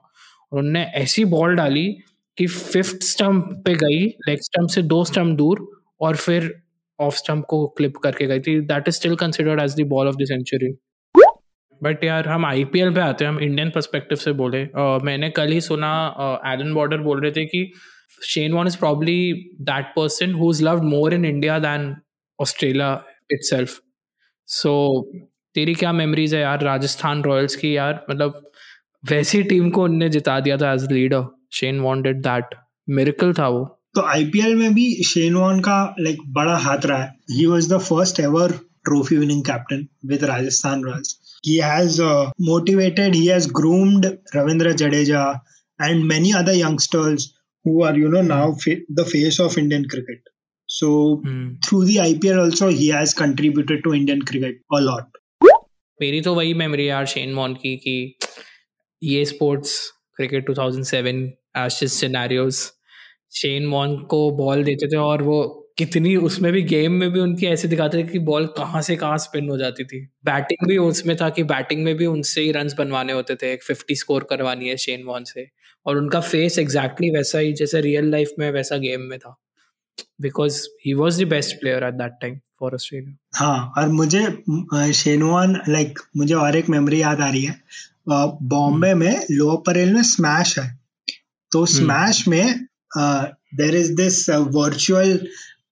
और 0.52 0.58
उनने 0.58 0.82
ऐसी 0.82 1.24
बॉल 1.24 1.54
डाली 1.54 1.96
कि 2.38 2.46
फिफ्थ 2.46 3.02
स्टंप 3.02 3.62
पे 3.64 3.74
गई 3.74 4.06
लेग 4.06 4.38
स्टंप 4.40 4.68
से 4.68 4.82
दो 4.82 5.04
स्टंप 5.04 5.38
दूर 5.38 5.82
और 6.00 6.16
फिर 6.16 6.63
ऑफ़ 6.98 7.14
स्टंप 7.16 7.44
को 7.48 7.66
क्लिप 7.76 7.96
करके 8.02 8.26
गई 8.26 8.40
थी। 8.40 8.60
That 8.62 8.88
is 8.88 8.94
still 8.94 9.16
considered 9.16 9.60
as 9.60 9.74
the 9.80 9.86
ball 9.88 10.08
of 10.08 10.16
the 10.16 10.24
century 10.28 10.72
but 11.80 12.04
यार 12.04 12.28
हम 12.28 12.44
आईपीएल 12.46 12.94
पे 12.94 13.00
आते 13.00 13.24
हैं 13.24 13.32
हम 13.32 13.40
इंडियन 13.40 13.70
परस्पेक्टिव 13.70 14.18
से 14.18 14.32
बोले। 14.32 14.64
uh, 14.66 15.02
मैंने 15.04 15.30
कल 15.30 15.48
ही 15.48 15.60
सुना 15.60 15.90
एलन 16.46 16.68
uh, 16.68 16.74
बॉर्डर 16.74 16.98
बोल 16.98 17.20
रहे 17.20 17.32
थे 17.32 17.44
कि 17.46 17.70
Shane 18.22 18.52
Warne 18.52 18.66
is 18.66 18.78
probably 18.78 19.32
that 19.60 19.92
person 19.96 20.34
who 20.34 20.50
is 20.50 20.64
loved 20.64 20.84
more 20.84 21.14
in 21.14 21.24
India 21.24 21.58
than 21.58 21.94
Australia 22.38 22.92
itself 23.42 23.80
so 24.48 24.72
तेरी 25.54 25.74
क्या 25.74 25.92
मेमोरीज 25.92 26.34
है 26.34 26.40
यार 26.40 26.62
राजस्थान 26.62 27.22
रॉयल्स 27.22 27.56
की 27.56 27.76
यार? 27.76 28.04
मतलब 28.10 28.50
वैसी 29.04 29.42
टीम 29.42 29.70
को 29.70 29.82
उनने 29.84 30.08
जिता 30.08 30.38
दिया 30.40 30.56
था 30.56 30.72
as 30.72 30.90
leader 30.92 31.26
Shane 31.52 31.80
Warne 31.80 32.02
did 32.02 32.22
that 32.22 32.54
miracle 32.88 33.32
था 33.32 33.48
वो। 33.48 33.64
तो 33.94 34.02
आईपीएल 34.02 34.54
में 34.54 34.74
भी 34.74 35.02
शेन 35.06 35.34
वॉन 35.34 35.60
का 35.60 35.94
लाइक 36.00 36.22
बड़ा 36.28 36.56
हाथ 36.58 36.86
रहा 36.86 37.02
है 37.02 37.14
he 37.30 37.46
was 37.46 37.72
the 37.74 37.78
first 37.80 38.20
ever 38.20 38.52
trophy 38.84 39.16
winning 39.16 39.44
captain 39.44 39.86
with 40.06 40.24
Rajasthan 40.24 40.84
Royals 40.84 41.18
he 41.44 41.54
has 41.58 42.00
uh, 42.00 42.30
motivated 42.40 43.14
he 43.14 43.26
has 43.26 43.46
groomed 43.56 44.06
ravindra 44.34 44.70
jadeja 44.82 45.24
and 45.80 46.06
many 46.12 46.30
other 46.32 46.54
youngsters 46.58 47.26
who 47.64 47.74
are 47.82 47.94
you 48.02 48.12
know 48.14 48.22
now 48.28 48.46
fa- 48.62 48.84
the 49.00 49.04
face 49.04 49.40
of 49.46 49.58
indian 49.58 49.84
cricket 49.94 50.30
so 50.68 50.92
mm. 51.26 51.48
through 51.66 51.82
the 51.90 51.98
ipl 52.04 52.40
also 52.44 52.70
he 52.80 52.88
has 52.88 53.14
contributed 53.22 53.84
to 53.84 53.94
indian 53.94 54.24
cricket 54.30 54.64
a 54.80 54.82
lot 54.88 55.20
मेरी 56.00 56.20
तो 56.20 56.34
वही 56.34 56.54
memory 56.54 56.88
यार 56.88 57.04
Shane 57.06 57.34
Warne 57.34 57.52
की 57.54 57.76
कि 57.76 57.96
ये 59.02 59.24
sports 59.24 59.74
cricket 60.16 60.50
2007 60.50 61.20
Ashes 61.56 61.90
scenarios 61.90 62.58
Shane 63.34 63.66
Warne 63.66 63.96
को 63.96 64.30
ball 64.30 64.64
देते 64.64 64.86
थे 64.86 64.96
और 64.96 65.22
वो 65.22 65.60
कितनी 65.78 66.16
उसमें 66.16 66.52
भी 66.52 66.62
गेम 66.62 66.92
में 66.92 67.10
भी 67.10 67.20
उनकी 67.20 67.46
ऐसे 67.46 67.68
दिखाते 67.68 67.98
थे 67.98 68.02
कि 68.02 68.18
बॉल 68.18 68.46
कहाँ 68.46 68.82
से 68.82 68.96
कहाँ 68.96 69.18
स्पिन 69.18 69.48
हो 69.48 69.58
जाती 69.58 69.84
थी। 69.84 70.00
बैटिंग 70.24 70.68
भी 70.68 70.78
उसमें 70.78 71.16
था 71.16 71.28
कि 71.28 71.42
बैटिंग 71.42 71.84
में 71.84 71.94
भी 71.96 72.06
उनसे 72.06 72.40
ही 72.40 72.52
रन 72.52 72.68
बनवाने 72.78 73.12
होते 73.12 73.34
थे 73.34 73.52
एक 73.52 73.62
फिफ्टी 73.62 73.94
स्कोर 73.94 74.26
करवानी 74.30 74.68
है 74.68 74.76
शेन 74.76 75.02
वॉन 75.02 75.24
से। 75.24 75.48
और 75.86 75.96
उनका 75.96 76.20
फेस 76.20 76.58
एग्जैक्टली 76.58 77.10
वैसा 77.10 77.38
ही 77.38 77.52
जैसे 77.52 77.80
रियल 77.80 78.10
लाइफ 78.10 78.30
में 78.38 78.50
वैसा 78.50 78.76
गेम 78.76 79.00
में 79.00 79.18
था। 79.18 79.36
Because 80.20 80.66
he 80.86 80.94
was 80.94 81.24
the 81.24 81.28
best 81.28 81.56
player 81.60 81.84
at 81.84 81.94
that 81.94 82.12
time 82.20 82.40
for 82.60 82.74
Australia 82.74 83.16
हाँ 83.36 83.72
और 83.78 83.88
मुझे 83.88 84.92
शेनवान 84.92 85.60
लाइक 85.68 85.98
मुझे 86.16 86.34
और 86.34 86.56
एक 86.56 86.68
मेमोरी 86.68 87.02
याद 87.02 87.20
आ 87.20 87.30
रही 87.30 87.44
है। 87.44 87.60
बॉम्बे। 88.42 88.94
में 88.94 89.20
लोअर 89.30 89.56
परेल 89.56 89.92
में 89.94 90.02
स्मैश 90.02 90.58
है। 90.58 90.78
तो 91.52 91.66
स्मैश 91.66 92.28
हम्म। 92.28 92.36
में 92.36 92.66
there 92.94 93.74
is 93.74 93.94
this 93.96 94.28
uh, 94.28 94.42
virtual 94.44 95.18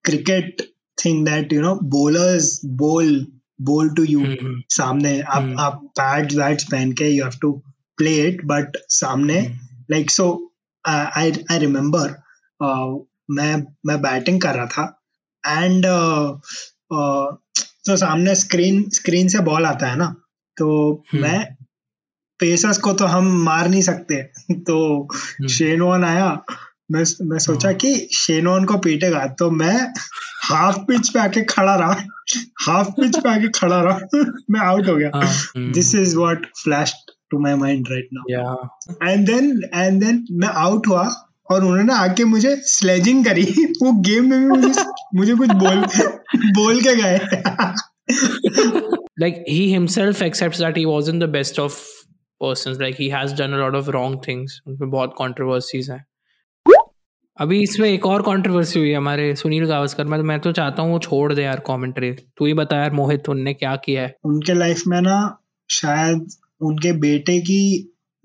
cricket 0.05 0.63
thing 0.97 1.25
that 1.25 1.53
you 1.53 1.63
know 1.63 1.79
bowlers 1.81 2.61
bowl 2.61 3.11
bowl 3.59 3.89
to 3.95 4.05
you 4.05 4.21
mm-hmm. 4.21 4.55
सामने 4.77 5.21
आप 5.21 5.43
mm-hmm. 5.43 5.61
आप 5.61 5.81
पैड्स 6.01 6.37
वैड्स 6.37 6.65
पहन 6.65 6.93
के 7.01 7.11
you 7.17 7.25
have 7.25 7.39
to 7.45 7.53
play 8.01 8.17
it 8.29 8.43
but 8.53 8.81
सामने 8.89 9.41
mm-hmm. 9.43 9.95
like 9.95 10.11
so 10.11 10.27
uh, 10.85 11.07
I 11.15 11.33
I 11.51 11.59
remember 11.59 12.07
uh, 12.61 12.91
मैं 13.31 13.55
मैं 13.87 14.01
batting 14.03 14.41
कर 14.43 14.55
रहा 14.55 14.67
था 14.67 15.63
एंड 15.63 15.87
uh, 15.87 16.33
uh, 16.95 17.37
तो 17.87 17.97
सामने 17.97 18.35
स्क्रीन 18.35 18.89
स्क्रीन 18.95 19.29
से 19.29 19.39
बॉल 19.39 19.67
आता 19.67 19.87
है 19.87 19.97
ना 19.97 20.15
तो 20.57 20.69
मैं 21.15 21.39
पेसर्स 22.41 22.79
को 22.79 22.93
तो 22.93 23.07
हम 23.07 23.31
मार 23.45 23.69
नहीं 23.69 23.83
सकते 23.83 24.23
तो 24.69 25.09
शेन 25.49 25.81
वन 25.81 26.05
आया 26.05 26.29
मैं 26.93 27.05
मैं 27.29 27.39
सोचा 27.39 27.69
हाँ। 27.69 27.77
कि 27.77 28.09
शेनोन 28.17 28.65
को 28.65 28.79
पीटेगा 28.79 29.27
तो 29.39 29.51
मैं 29.51 29.93
हाफ़ 30.45 30.79
पिच 30.79 31.09
पे 31.09 31.19
आके 31.21 31.43
खड़ा 31.43 31.75
रहा 31.75 32.05
हाफ़ 32.61 32.89
पिच 32.89 33.17
पे 33.17 33.29
आके 33.29 33.49
खड़ा 33.49 33.83
रहा 33.83 34.23
मैं 34.51 34.61
आउट 34.61 34.89
हो 34.89 34.97
गया। 34.97 35.11
This 35.73 35.95
is 35.95 36.17
what 36.17 36.47
flash 36.63 36.95
to 37.31 37.39
my 37.39 37.55
mind 37.57 37.87
right 37.91 38.09
now 38.13 39.09
and 39.09 39.27
then 39.27 39.63
and 39.75 40.05
then 40.05 40.27
मैं 40.33 40.49
आउट 40.49 40.87
हुआ 40.87 41.05
और 41.51 41.65
उन्होंने 41.65 41.95
आके 41.95 42.25
मुझे 42.25 42.57
स्लेजिंग 42.57 43.25
करी। 43.25 43.43
वो 43.83 43.93
गेम 44.01 44.31
में 44.31 44.41
भी 44.41 44.47
मुझे 44.47 44.85
मुझे 45.15 45.35
कुछ 45.35 45.51
बोल 45.51 45.85
बोल 46.61 46.81
के 46.81 46.95
गए। 46.97 47.19
Like 49.23 49.37
he 49.49 49.65
himself 49.73 50.21
accepts 50.27 50.61
that 50.61 50.79
he 50.79 50.85
wasn't 50.87 51.23
the 51.23 51.33
best 51.33 51.59
of 51.65 51.75
persons. 52.41 52.79
Like 52.85 52.97
he 53.01 53.11
has 53.11 53.35
done 53.41 53.53
a 53.53 53.61
lot 53.61 53.77
of 53.81 53.91
wrong 53.97 54.15
things. 54.29 54.55
उनमें 54.67 54.91
बहुत 54.91 55.15
controversies 55.21 55.91
हैं। 55.91 56.05
अभी 57.39 57.63
इसमें 57.63 57.89
एक 57.89 58.07
और 58.07 58.23
कंट्रोवर्सी 58.23 58.79
हुई 58.79 58.89
है 58.89 58.97
हमारे 58.97 59.35
सुनील 59.37 59.65
गावस्कर 59.67 60.05
में 60.05 60.19
मैं 60.19 60.39
तो 60.41 60.53
चाहता 60.53 60.83
हूँ 60.83 60.93
वो 60.93 60.99
छोड़ 60.99 61.33
दे 61.35 61.43
यार 61.43 61.63
कमेंट्री 61.67 62.13
तू 62.13 62.47
ही 62.47 62.55
बता 62.55 62.77
यार, 62.77 62.93
मोहित, 62.93 63.29
उनने 63.29 63.55
क्या 63.55 63.75
किया 63.77 64.03
है? 64.03 64.17
उनके 64.25 64.55
लाइफ 64.55 64.83
में 64.87 65.01
ना 65.01 65.17
शायद 65.71 66.27
उनके 66.61 66.93
बेटे 66.93 67.39
की 67.41 67.63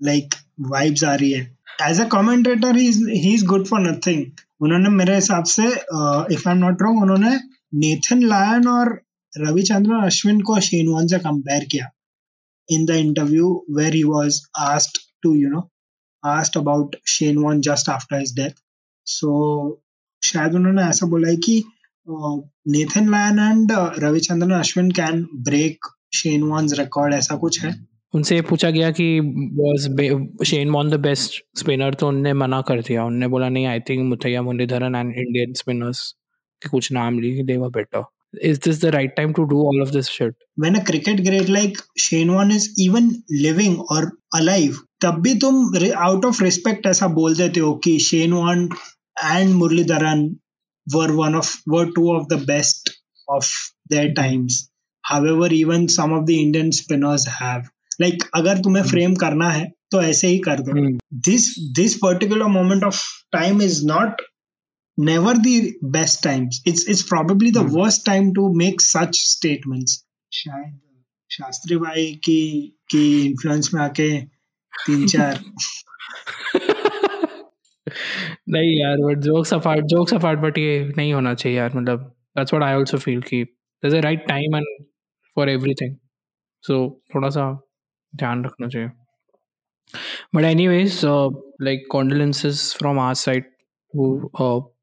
लाइक 0.02 0.34
वाइब्स 0.60 1.04
आ 1.04 1.14
रही 1.14 1.30
है। 1.30 1.56
As 1.88 2.00
a 2.00 2.04
commentator 2.04 2.76
he 2.76 2.88
is 3.34 3.44
good 3.46 3.66
for 3.66 3.80
nothing 3.80 4.24
उन्होंने 4.60 4.90
मेरे 4.90 5.14
हिसाब 5.14 5.44
से 5.44 5.66
if 5.66 6.48
I 6.48 6.54
am 6.54 6.58
not 6.58 6.82
wrong 6.82 7.02
उन्होंने 7.02 7.34
नेथन 7.74 8.22
लायन 8.22 8.68
और 8.68 8.94
रविचंद्रन 9.32 10.04
अश्विन 10.04 10.40
को 10.40 10.60
शेनवान 10.60 11.06
से 11.06 11.18
कंपेयर 11.18 11.64
किया 11.64 11.90
in 12.68 12.84
the 12.84 13.00
interview 13.06 13.52
where 13.70 13.94
he 13.94 14.02
was 14.04 14.40
asked 14.68 14.98
to 15.22 15.34
you 15.34 15.48
know 15.48 15.68
asked 16.24 16.56
about 16.56 16.96
Shane Warne 17.08 17.60
just 17.60 17.88
after 17.88 18.18
his 18.18 18.36
death 18.40 18.62
so 19.10 19.28
शायद 20.24 20.54
उन्होंने 20.54 20.82
ऐसा 20.82 21.06
बोला 21.06 21.28
है 21.28 21.36
कि 21.36 21.62
Nathan 22.08 23.10
Lyon 23.10 23.38
and 23.38 23.72
Ravichandran 24.04 24.52
Ashwin 24.52 24.90
can 24.90 25.26
break 25.48 25.86
Shane 26.14 26.42
Warne's 26.42 26.78
record 26.78 27.14
ऐसा 27.14 27.36
कुछ 27.36 27.60
है? 27.64 27.74
उनसे 28.14 28.40
पूछा 28.50 28.70
गया 28.70 28.90
कि 28.90 29.08
was 29.60 30.44
Shane 30.46 30.70
Warne 30.70 30.90
the 30.90 31.00
best 31.00 31.40
spinner 31.58 31.94
तो 31.94 32.08
उनने 32.08 32.32
मना 32.32 32.60
कर 32.68 32.80
दिया। 32.80 33.04
उनने 33.04 33.28
बोला 33.28 33.48
नहीं 33.48 33.66
I 33.66 33.80
think 33.88 34.04
Muttiah 34.08 34.42
Muralitharan 34.42 34.94
and 34.94 35.14
Indian 35.14 35.52
spinners 35.52 36.06
के 36.62 36.68
कुछ 36.68 36.92
नाम 36.92 37.18
लिए 37.18 37.44
they 37.44 37.56
were 37.56 37.68
better 37.68 38.04
is 38.46 38.58
this 38.64 38.78
the 38.80 38.90
right 38.92 39.12
time 39.16 39.30
to 39.36 39.44
do 39.50 39.58
all 39.68 39.82
of 39.82 39.92
this 39.92 40.08
shit? 40.14 40.34
when 40.62 40.74
a 40.76 40.84
cricket 40.84 41.20
great 41.26 41.48
like 41.48 41.78
Shane 41.96 42.32
Warne 42.32 42.50
is 42.50 42.66
even 42.86 43.06
living 43.44 43.76
or 43.94 44.00
alive 44.40 44.74
तब 45.00 45.20
भी 45.22 45.34
तुम 45.34 45.54
out 45.98 46.24
of 46.24 46.42
respect 46.44 46.86
ऐसा 46.86 47.06
बोल 47.06 47.36
देते 47.36 47.60
हो 47.60 47.72
कि 47.84 47.98
Shane 47.98 48.34
Warne 48.38 48.68
and 49.22 49.54
Muralidharan 49.54 50.38
were 50.94 51.14
one 51.14 51.34
of 51.34 51.56
were 51.66 51.90
two 51.92 52.12
of 52.12 52.28
the 52.28 52.38
best 52.38 52.90
of 53.28 53.50
their 53.90 54.12
times 54.14 54.70
however 55.04 55.48
even 55.52 55.88
some 55.88 56.12
of 56.12 56.26
the 56.26 56.40
Indian 56.42 56.72
spinners 56.72 57.26
have 57.26 57.68
like, 58.00 58.24
अगर 58.34 58.58
तुम्हें 58.62 58.82
फ्रेम 58.82 59.10
hmm. 59.10 59.20
करना 59.20 59.50
है 59.50 59.64
तो 59.90 60.02
ऐसे 60.02 60.28
ही 60.28 60.38
कर 60.38 60.60
दो 60.60 60.72
this 61.28 61.48
this 61.76 61.94
particular 62.02 62.46
moment 62.56 62.84
of 62.84 63.02
time 63.32 63.62
is 63.62 63.84
not 63.86 64.22
never 64.98 65.32
the 65.42 65.58
best 65.94 66.22
times 66.22 66.56
it's 66.70 66.84
it's 66.92 67.02
probably 67.08 67.50
the 67.56 67.62
hmm. 67.62 67.74
worst 67.74 68.04
time 68.06 68.30
to 68.38 68.46
make 68.62 68.80
such 68.86 69.20
statements 69.32 69.92
शायद 70.32 70.78
शास्त्री 71.30 71.76
भाई 71.76 72.04
की 72.24 72.40
की 72.90 73.04
इन्फ्लुएंस 73.26 73.70
में 73.74 73.80
आके 73.82 74.08
तीन 74.86 75.06
चार 75.08 75.42
नहीं 78.48 78.78
यार 78.80 78.96
but 78.98 79.18
jokes 79.18 79.54
apart 79.54 79.84
jokes 79.84 80.14
apart 80.14 80.40
but 80.40 80.58
ये 80.58 80.92
नहीं 80.96 81.12
होना 81.12 81.34
चाहिए 81.34 81.58
यार 81.58 81.76
मतलब 81.76 82.14
that's 82.38 82.54
what 82.54 82.64
I 82.68 82.74
also 82.74 82.98
feel 82.98 83.20
कि 83.22 83.42
there 83.44 83.86
is 83.86 83.96
a 83.96 84.00
right 84.00 84.26
time 84.28 84.56
and 84.56 84.84
for 85.34 85.48
everything 85.48 85.96
so 86.62 87.02
थोड़ा 87.14 87.28
सा 87.28 87.50
ध्यान 88.16 88.44
रखना 88.44 88.68
चाहिए। 88.68 88.88
But 90.34 90.44
anyways 90.68 91.00
like 91.04 91.86
condolences 91.92 92.74
from 92.78 92.98
our 92.98 93.14
side 93.14 93.44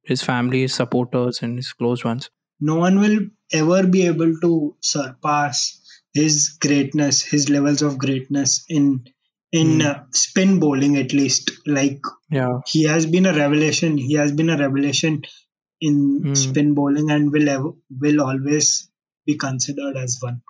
his 0.09 0.21
family, 0.21 0.61
his 0.61 0.73
supporters 0.73 1.41
and 1.41 1.57
his 1.57 1.73
close 1.73 2.03
ones. 2.05 2.29
No 2.61 2.75
one 2.75 2.99
will 2.99 3.19
ever 3.51 3.77
be 3.87 4.01
able 4.07 4.33
to 4.41 4.49
surpass 4.81 5.61
his 6.13 6.57
greatness, 6.65 7.21
his 7.21 7.49
levels 7.49 7.81
of 7.81 7.97
greatness 7.97 8.53
in 8.69 9.05
in 9.61 9.67
mm. 9.79 9.85
uh, 9.89 9.97
spin 10.23 10.59
bowling 10.59 10.95
at 11.03 11.13
least 11.19 11.51
like 11.79 12.11
yeah 12.37 12.53
he 12.73 12.83
has 12.91 13.05
been 13.15 13.27
a 13.31 13.33
revelation 13.33 13.97
he 13.97 14.15
has 14.21 14.31
been 14.39 14.49
a 14.55 14.57
revelation 14.61 15.21
in 15.81 15.95
mm. 16.23 16.37
spin 16.37 16.73
bowling 16.73 17.11
and 17.11 17.31
will 17.31 17.49
ever, 17.49 17.71
will 18.03 18.21
always 18.21 18.89
be 19.27 19.35
considered 19.45 20.01
as 20.05 20.17
one 20.21 20.41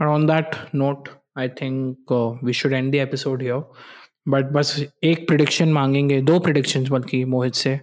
and 0.00 0.08
on 0.16 0.26
that 0.32 0.58
note 0.84 1.14
I 1.38 1.48
think 1.60 2.12
we 2.44 2.52
should 2.52 2.72
end 2.72 2.90
the 2.92 2.94
episode 2.94 3.42
here 3.42 3.62
but 4.28 4.52
बस 4.52 4.76
एक 5.04 5.26
prediction 5.28 5.72
मांगेंगे 5.72 6.20
दो 6.30 6.38
prediction 6.46 6.84
बल्कि 6.90 7.24
मोहित 7.32 7.54
से 7.54 7.78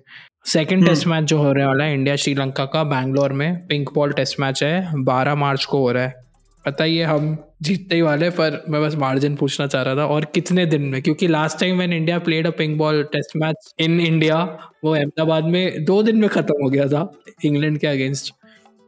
second 0.53 0.85
test 0.85 1.07
match 1.07 1.23
जो 1.23 1.37
हो 1.37 1.51
रहा 1.53 1.83
है 1.83 1.93
इंडिया 1.93 2.15
श्रीलंका 2.23 2.65
का 2.73 2.83
बैंगलोर 2.93 3.33
में 3.41 3.65
पिंक 3.67 3.93
बॉल 3.95 4.13
टेस्ट 4.13 4.39
मैच 4.39 4.63
है 4.63 5.03
बारह 5.03 5.35
मार्च 5.43 5.65
को 5.65 5.79
हो 5.79 5.91
रहा 5.91 6.03
है 6.03 6.21
पता 6.65 6.83
ही 6.83 6.97
है 6.97 7.05
हम 7.05 7.35
जीतते 7.61 7.95
ही 7.95 8.01
वाले 8.01 8.29
पर 8.29 8.63
मैं 8.69 8.81
बस 8.83 8.95
मार्जिन 8.95 9.35
पूछना 9.35 9.67
चाह 9.67 9.81
रहा 9.81 9.95
था 9.95 10.05
और 10.05 10.25
कितने 10.25 10.65
दिन 10.65 10.81
में? 10.81 11.01
क्योंकि 11.01 11.27
लास्ट 11.27 11.59
टाइम 11.59 11.77
मैंने 11.77 11.97
India 11.97 12.19
played 12.19 12.47
a 12.47 12.49
pink 12.49 12.77
ball 12.77 13.03
test 13.03 13.35
match 13.37 13.73
in 13.79 13.99
India 14.01 14.37
वो 14.83 14.95
अहमदाबाद 14.95 15.43
में 15.43 15.85
दो 15.85 16.01
दिन 16.03 16.17
में 16.17 16.29
खत्म 16.29 16.63
हो 16.63 16.69
गया 16.69 16.87
था 16.87 17.11
इंग्लैंड 17.45 17.77
के 17.77 17.87
अगेंस्ट 17.87 18.33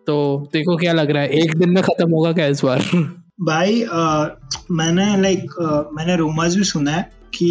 तो 0.08 0.16
देखो 0.54 0.76
क्या 0.78 0.94
लग 0.94 1.12
रहा 1.12 1.24
है 1.24 1.30
एक 1.30 1.56
दिन 1.58 1.70
में 1.70 1.84
खत्म 1.84 2.12
होगा 2.12 2.32
क्या 2.34 2.46
इस 2.46 2.64
बार? 2.64 2.80
भाई 3.42 3.84
आ, 3.84 4.26
मैंने 4.72 5.22
लाइक 5.22 5.90
मैंने 5.94 6.16
रूमर्स 6.16 6.56
भी 6.56 6.64
सुना 6.64 6.92
है 6.92 7.10
कि 7.34 7.50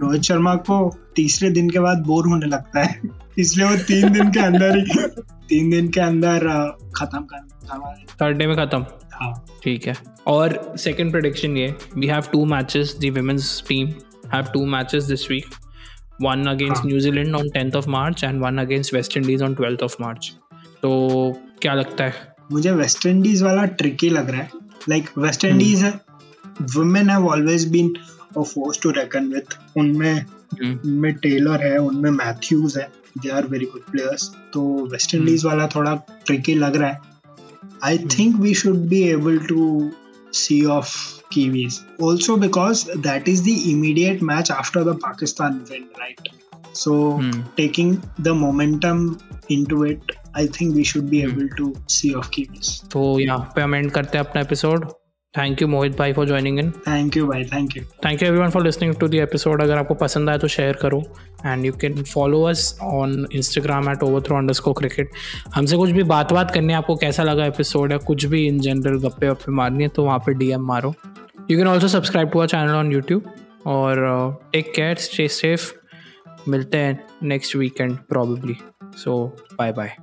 रोहित 0.00 0.22
शर्मा 0.22 0.54
को 0.54 0.96
तीसरे 1.16 1.50
दिन 1.50 1.70
के 1.70 1.78
बाद 1.78 1.98
बोर 2.06 2.28
होने 2.28 2.46
लगता 2.46 2.82
है। 2.82 3.00
इसलिए 3.38 3.68
वो 3.68 3.76
तीन 3.76 4.12
दिन 4.12 4.30
के 4.30 4.40
अंदर 4.40 4.78
ही 4.78 5.06
तीन 5.48 5.70
दिन 5.70 5.88
के 5.88 6.00
अंदर 6.00 6.48
खत्म 6.96 7.20
कर 7.22 7.46
थर्ड 8.22 8.36
डे 8.36 8.46
में 8.46 8.56
खत्म। 8.56 8.84
हाँ। 9.20 9.32
ठीक 9.62 9.86
है। 9.86 9.94
और 10.26 10.74
सेकंड 10.78 11.10
प्रोडिक्शन 11.10 11.56
ये 11.56 11.74
we 11.96 12.06
have 12.06 12.24
two 12.32 12.44
matches 12.46 12.96
the 13.00 13.12
women's 13.18 13.62
team 13.68 13.88
have 14.34 14.52
two 14.54 14.64
matches 14.66 15.04
this 15.04 15.30
week 15.30 15.46
one 16.22 16.44
against 16.48 16.86
New Zealand 16.86 17.34
on 17.34 17.48
tenth 17.50 17.76
of 17.76 17.88
March 17.90 18.24
and 18.24 18.40
one 18.42 18.58
against 18.58 18.94
West 18.94 19.16
Indies 19.16 19.42
on 19.42 19.54
twelfth 19.54 19.82
of 19.82 19.96
March 20.00 20.32
तो 20.82 20.90
क्या 21.62 21.74
लगता 21.74 22.04
है? 22.04 22.14
मुझे 22.52 22.72
waste 22.72 23.06
Indies 23.06 23.42
वाला 23.42 23.64
tricky 23.64 24.10
लग 24.10 24.30
रहा 24.30 24.40
है। 24.40 24.66
Like 24.90 25.08
West 25.22 25.44
Indies 25.44 25.80
mm. 25.82 25.94
women 26.74 27.08
have 27.08 27.24
always 27.24 27.64
been 27.72 27.88
a 28.36 28.44
force 28.44 28.78
to 28.82 28.92
reckon 28.92 29.26
with 29.32 29.56
उनमें 29.76 30.24
mm. 30.24 30.84
उनमें 30.84 31.12
टेलर 31.14 31.62
है 31.62 31.76
उनमें 31.78 32.10
मैथ्यूज 32.10 32.76
है 32.78 32.88
they 33.18 33.28
are 33.28 33.46
very 33.46 33.66
good 33.66 33.82
players 33.90 34.28
तो 34.52 34.62
वेस्ट 34.92 35.14
इंडीज 35.14 35.44
वाला 35.44 35.66
थोड़ा 35.66 35.94
ट्रिकी 36.26 36.54
लग 36.54 36.76
रहा 36.76 36.90
है। 36.90 37.00
I 37.83 37.97
think 38.17 38.39
we 38.41 38.53
should 38.63 38.87
be 38.89 39.01
able 39.09 39.39
to 39.47 39.91
see 40.33 40.65
off 40.65 40.91
Kiwis. 41.33 41.75
Also 41.99 42.37
because 42.37 42.85
that 43.07 43.27
is 43.27 43.43
the 43.43 43.71
immediate 43.71 44.21
match 44.21 44.49
after 44.49 44.83
the 44.83 44.95
Pakistan 44.95 45.63
win, 45.69 45.87
right? 45.97 46.29
So 46.73 46.93
hmm. 47.13 47.41
taking 47.55 48.01
the 48.19 48.33
momentum 48.33 49.19
into 49.49 49.83
it, 49.83 50.11
I 50.33 50.47
think 50.47 50.75
we 50.75 50.83
should 50.83 51.09
be 51.09 51.21
able 51.21 51.47
to 51.57 51.73
see 51.87 52.13
off 52.15 52.31
Kiwis. 52.31 52.73
तो 52.91 53.19
यहाँ 53.19 53.51
पे 53.55 53.61
हम 53.61 53.75
and 53.75 53.91
करते 53.91 54.17
हैं 54.17 54.25
अपना 54.25 54.41
episode 54.41 54.91
thank 55.34 55.62
you 55.62 55.66
Mohit 55.68 55.96
भाई 55.96 56.12
for 56.12 56.26
joining 56.26 56.58
in 56.58 56.70
thank 56.86 57.16
you 57.16 57.26
भाई 57.26 57.44
thank 57.44 57.76
you 57.76 57.82
thank 58.04 58.22
you 58.22 58.28
everyone 58.28 58.50
for 58.50 58.62
listening 58.64 58.94
to 58.94 59.08
the 59.08 59.14
episode 59.14 59.62
अगर 59.62 59.78
आपको 59.78 59.94
पसंद 59.94 60.30
आए 60.30 60.38
तो 60.38 60.48
शेयर 60.48 60.76
करो 60.82 61.02
and 61.46 61.64
you 61.66 61.72
can 61.72 62.02
follow 62.02 62.42
us 62.42 62.78
on 62.82 63.26
Instagram 63.32 63.90
at 63.90 64.02
over 64.02 64.20
throw 64.20 64.36
under 64.36 64.72
cricket 64.78 65.10
हमसे 65.54 65.76
कुछ 65.76 65.90
भी 65.90 66.02
बात 66.04 66.32
बात 66.32 66.50
करनी 66.50 66.72
है 66.72 66.78
आपको 66.78 66.96
कैसा 66.96 67.22
लगा 67.22 67.46
एपिसोड 67.46 67.92
या 67.92 67.98
कुछ 68.06 68.24
भी 68.24 68.46
इन 68.46 68.60
जनरल 68.60 68.98
गप्पे 68.98 69.28
वप्पे 69.28 69.52
मारनी 69.52 69.82
है 69.82 69.88
तो 69.88 70.04
वहाँ 70.04 70.18
पर 70.18 70.34
डी 70.34 70.54
मारो 70.64 70.94
you 71.50 71.58
can 71.58 71.68
also 71.68 71.88
subscribe 71.88 72.30
to 72.30 72.40
our 72.40 72.48
channel 72.48 72.74
on 72.74 72.92
YouTube 72.92 73.32
और 73.66 74.06
टेक 74.52 74.72
केयर 74.76 74.96
स्टे 75.00 75.28
सेफ़ 75.34 75.72
मिलते 76.48 76.78
हैं 76.78 76.98
next 77.22 77.56
weekend 77.56 77.96
probably 78.08 78.56
so 78.96 79.24
bye 79.58 79.72
bye 79.72 79.96